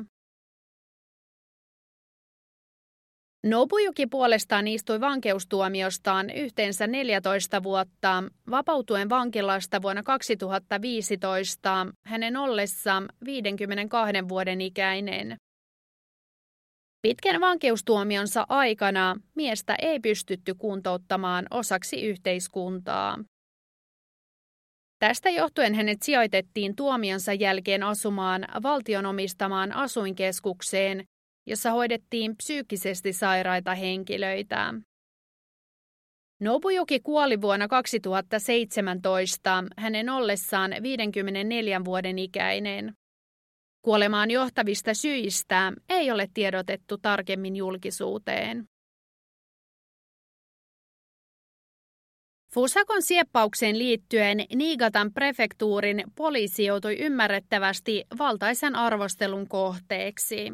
Nobuyuki 3.46 4.08
puolestaan 4.08 4.68
istui 4.68 5.02
vankeustuomiostaan 5.02 6.30
yhteensä 6.30 6.88
14 6.88 7.64
vuotta, 7.64 8.24
vapautuen 8.52 9.10
vankilasta 9.10 9.82
vuonna 9.82 10.04
2015 10.04 11.88
hänen 12.06 12.38
ollessa 12.38 13.04
52 13.26 14.30
vuoden 14.30 14.62
ikäinen. 14.62 15.38
Pitkän 17.02 17.42
vankeustuomionsa 17.42 18.46
aikana 18.50 19.16
miestä 19.36 19.76
ei 19.82 20.00
pystytty 20.00 20.54
kuntouttamaan 20.54 21.46
osaksi 21.52 22.02
yhteiskuntaa. 22.02 23.18
Tästä 25.00 25.30
johtuen 25.30 25.76
hänet 25.76 26.02
sijoitettiin 26.02 26.76
tuomionsa 26.76 27.34
jälkeen 27.34 27.84
asumaan 27.84 28.46
valtion 28.64 29.06
omistamaan 29.06 29.72
asuinkeskukseen, 29.72 31.06
jossa 31.48 31.72
hoidettiin 31.72 32.38
psyykkisesti 32.38 33.14
sairaita 33.14 33.76
henkilöitä. 33.76 34.74
Nobujuki 36.42 37.00
kuoli 37.00 37.42
vuonna 37.42 37.68
2017 37.68 39.64
hänen 39.78 40.10
ollessaan 40.10 40.72
54 40.84 41.86
vuoden 41.86 42.20
ikäinen. 42.20 42.94
Kuolemaan 43.82 44.32
johtavista 44.32 44.94
syistä 44.94 45.74
ei 45.90 46.12
ole 46.12 46.28
tiedotettu 46.34 46.98
tarkemmin 46.98 47.56
julkisuuteen. 47.56 48.66
Fusakon 52.58 53.02
sieppaukseen 53.02 53.80
liittyen 53.80 54.38
Niigatan 54.56 55.14
prefektuurin 55.14 56.04
poliisi 56.16 56.66
joutui 56.66 56.98
ymmärrettävästi 57.00 58.06
valtaisen 58.20 58.76
arvostelun 58.76 59.48
kohteeksi. 59.48 60.54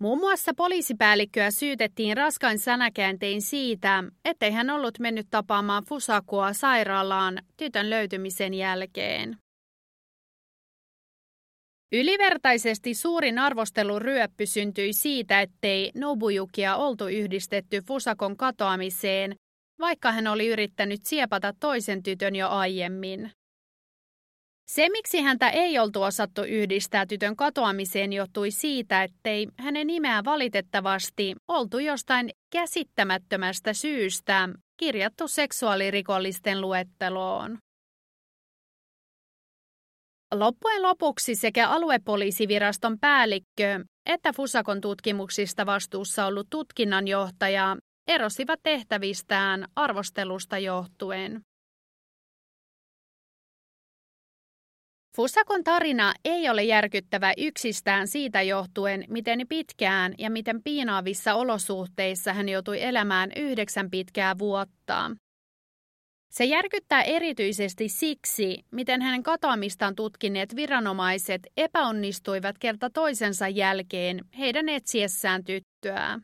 Muun 0.00 0.18
muassa 0.18 0.52
poliisipäällikköä 0.56 1.50
syytettiin 1.50 2.16
raskain 2.16 2.58
sanakääntein 2.58 3.42
siitä, 3.42 4.04
ettei 4.24 4.50
hän 4.50 4.70
ollut 4.70 4.98
mennyt 4.98 5.26
tapaamaan 5.30 5.84
Fusakoa 5.84 6.52
sairaalaan 6.52 7.38
tytön 7.56 7.90
löytymisen 7.90 8.54
jälkeen. 8.54 9.36
Ylivertaisesti 11.92 12.94
suurin 12.94 13.38
arvosteluryöppy 13.38 14.46
syntyi 14.46 14.92
siitä, 14.92 15.40
ettei 15.40 15.90
Nobuyukia 15.94 16.76
oltu 16.76 17.06
yhdistetty 17.06 17.80
Fusakon 17.86 18.36
katoamiseen, 18.36 19.36
vaikka 19.78 20.12
hän 20.12 20.26
oli 20.26 20.46
yrittänyt 20.46 21.00
siepata 21.04 21.52
toisen 21.60 22.02
tytön 22.02 22.36
jo 22.36 22.48
aiemmin. 22.48 23.30
Se, 24.68 24.88
miksi 24.88 25.20
häntä 25.20 25.50
ei 25.50 25.78
oltu 25.78 26.02
osattu 26.02 26.42
yhdistää 26.42 27.06
tytön 27.06 27.36
katoamiseen, 27.36 28.12
johtui 28.12 28.50
siitä, 28.50 29.02
ettei 29.02 29.48
hänen 29.58 29.86
nimeä 29.86 30.24
valitettavasti 30.24 31.34
oltu 31.48 31.78
jostain 31.78 32.30
käsittämättömästä 32.52 33.72
syystä 33.72 34.48
kirjattu 34.76 35.28
seksuaalirikollisten 35.28 36.60
luetteloon. 36.60 37.58
Loppujen 40.34 40.82
lopuksi 40.82 41.34
sekä 41.34 41.68
aluepoliisiviraston 41.68 42.98
päällikkö 43.00 43.84
että 44.06 44.32
Fusakon 44.32 44.80
tutkimuksista 44.80 45.66
vastuussa 45.66 46.26
ollut 46.26 46.46
tutkinnanjohtaja 46.50 47.76
erosivat 48.06 48.60
tehtävistään 48.62 49.68
arvostelusta 49.76 50.58
johtuen. 50.58 51.40
Fusakon 55.16 55.64
tarina 55.64 56.14
ei 56.24 56.48
ole 56.48 56.64
järkyttävä 56.64 57.32
yksistään 57.36 58.08
siitä 58.08 58.42
johtuen, 58.42 59.04
miten 59.08 59.48
pitkään 59.48 60.14
ja 60.18 60.30
miten 60.30 60.62
piinaavissa 60.62 61.34
olosuhteissa 61.34 62.32
hän 62.32 62.48
joutui 62.48 62.82
elämään 62.82 63.30
yhdeksän 63.36 63.90
pitkää 63.90 64.38
vuotta. 64.38 65.10
Se 66.30 66.44
järkyttää 66.44 67.02
erityisesti 67.02 67.88
siksi, 67.88 68.64
miten 68.70 69.02
hänen 69.02 69.22
katoamistaan 69.22 69.94
tutkineet 69.94 70.56
viranomaiset 70.56 71.42
epäonnistuivat 71.56 72.58
kerta 72.58 72.90
toisensa 72.90 73.48
jälkeen 73.48 74.20
heidän 74.38 74.68
etsiessään 74.68 75.44
tyttöä. 75.44 76.20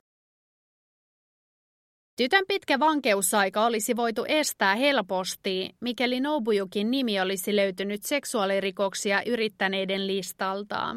Tytön 2.21 2.45
pitkä 2.49 2.79
vankeusaika 2.79 3.67
olisi 3.67 3.97
voitu 3.97 4.25
estää 4.29 4.75
helposti, 4.75 5.71
mikäli 5.81 6.21
Nobuyukin 6.21 6.91
nimi 6.91 7.21
olisi 7.21 7.57
löytynyt 7.57 8.03
seksuaalirikoksia 8.03 9.23
yrittäneiden 9.27 10.07
listalta. 10.07 10.97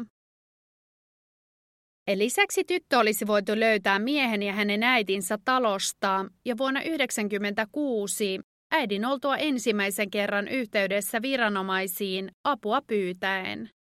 Lisäksi 2.14 2.64
tyttö 2.64 2.98
olisi 2.98 3.26
voitu 3.26 3.52
löytää 3.56 3.98
miehen 3.98 4.42
ja 4.42 4.52
hänen 4.52 4.82
äitinsä 4.82 5.38
talosta 5.44 6.26
ja 6.44 6.58
vuonna 6.58 6.80
1996 6.80 8.40
äidin 8.72 9.04
oltua 9.04 9.36
ensimmäisen 9.36 10.10
kerran 10.10 10.48
yhteydessä 10.48 11.22
viranomaisiin 11.22 12.30
apua 12.44 12.80
pyytäen. 12.86 13.73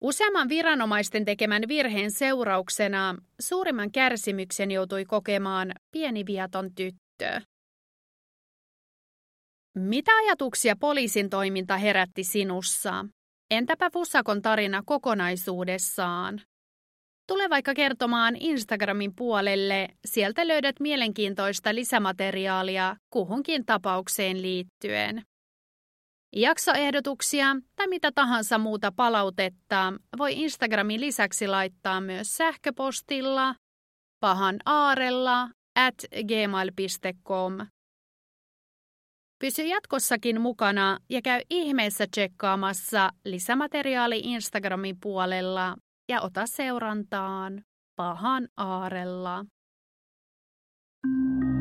Useamman 0.00 0.48
viranomaisten 0.48 1.24
tekemän 1.24 1.62
virheen 1.68 2.10
seurauksena 2.10 3.14
suurimman 3.40 3.92
kärsimyksen 3.92 4.70
joutui 4.70 5.04
kokemaan 5.04 5.72
pieni 5.92 6.26
viaton 6.26 6.74
tyttö. 6.74 7.40
Mitä 9.78 10.12
ajatuksia 10.16 10.76
poliisin 10.80 11.30
toiminta 11.30 11.76
herätti 11.76 12.24
sinussa? 12.24 13.06
Entäpä 13.50 13.90
Fussakon 13.90 14.42
tarina 14.42 14.82
kokonaisuudessaan? 14.86 16.40
Tule 17.26 17.50
vaikka 17.50 17.74
kertomaan 17.74 18.36
Instagramin 18.36 19.14
puolelle, 19.16 19.88
sieltä 20.04 20.48
löydät 20.48 20.80
mielenkiintoista 20.80 21.74
lisämateriaalia 21.74 22.96
kuhunkin 23.10 23.66
tapaukseen 23.66 24.42
liittyen. 24.42 25.22
Jaksoehdotuksia 26.36 27.46
tai 27.76 27.86
mitä 27.88 28.12
tahansa 28.12 28.58
muuta 28.58 28.92
palautetta 28.92 29.92
voi 30.18 30.32
Instagramin 30.32 31.00
lisäksi 31.00 31.48
laittaa 31.48 32.00
myös 32.00 32.36
sähköpostilla 32.36 33.54
pahan 34.20 34.56
aarella 34.64 35.42
at 35.76 35.94
gmail.com. 36.26 37.58
Pysy 39.38 39.62
jatkossakin 39.62 40.40
mukana 40.40 40.98
ja 41.10 41.22
käy 41.22 41.42
ihmeessä 41.50 42.06
tsekkaamassa 42.10 43.10
lisämateriaali 43.24 44.20
Instagramin 44.24 44.96
puolella 45.00 45.76
ja 46.08 46.20
ota 46.20 46.46
seurantaan 46.46 47.62
pahan 47.96 48.48
aarella. 48.56 49.44
thank 51.04 51.42
you 51.42 51.57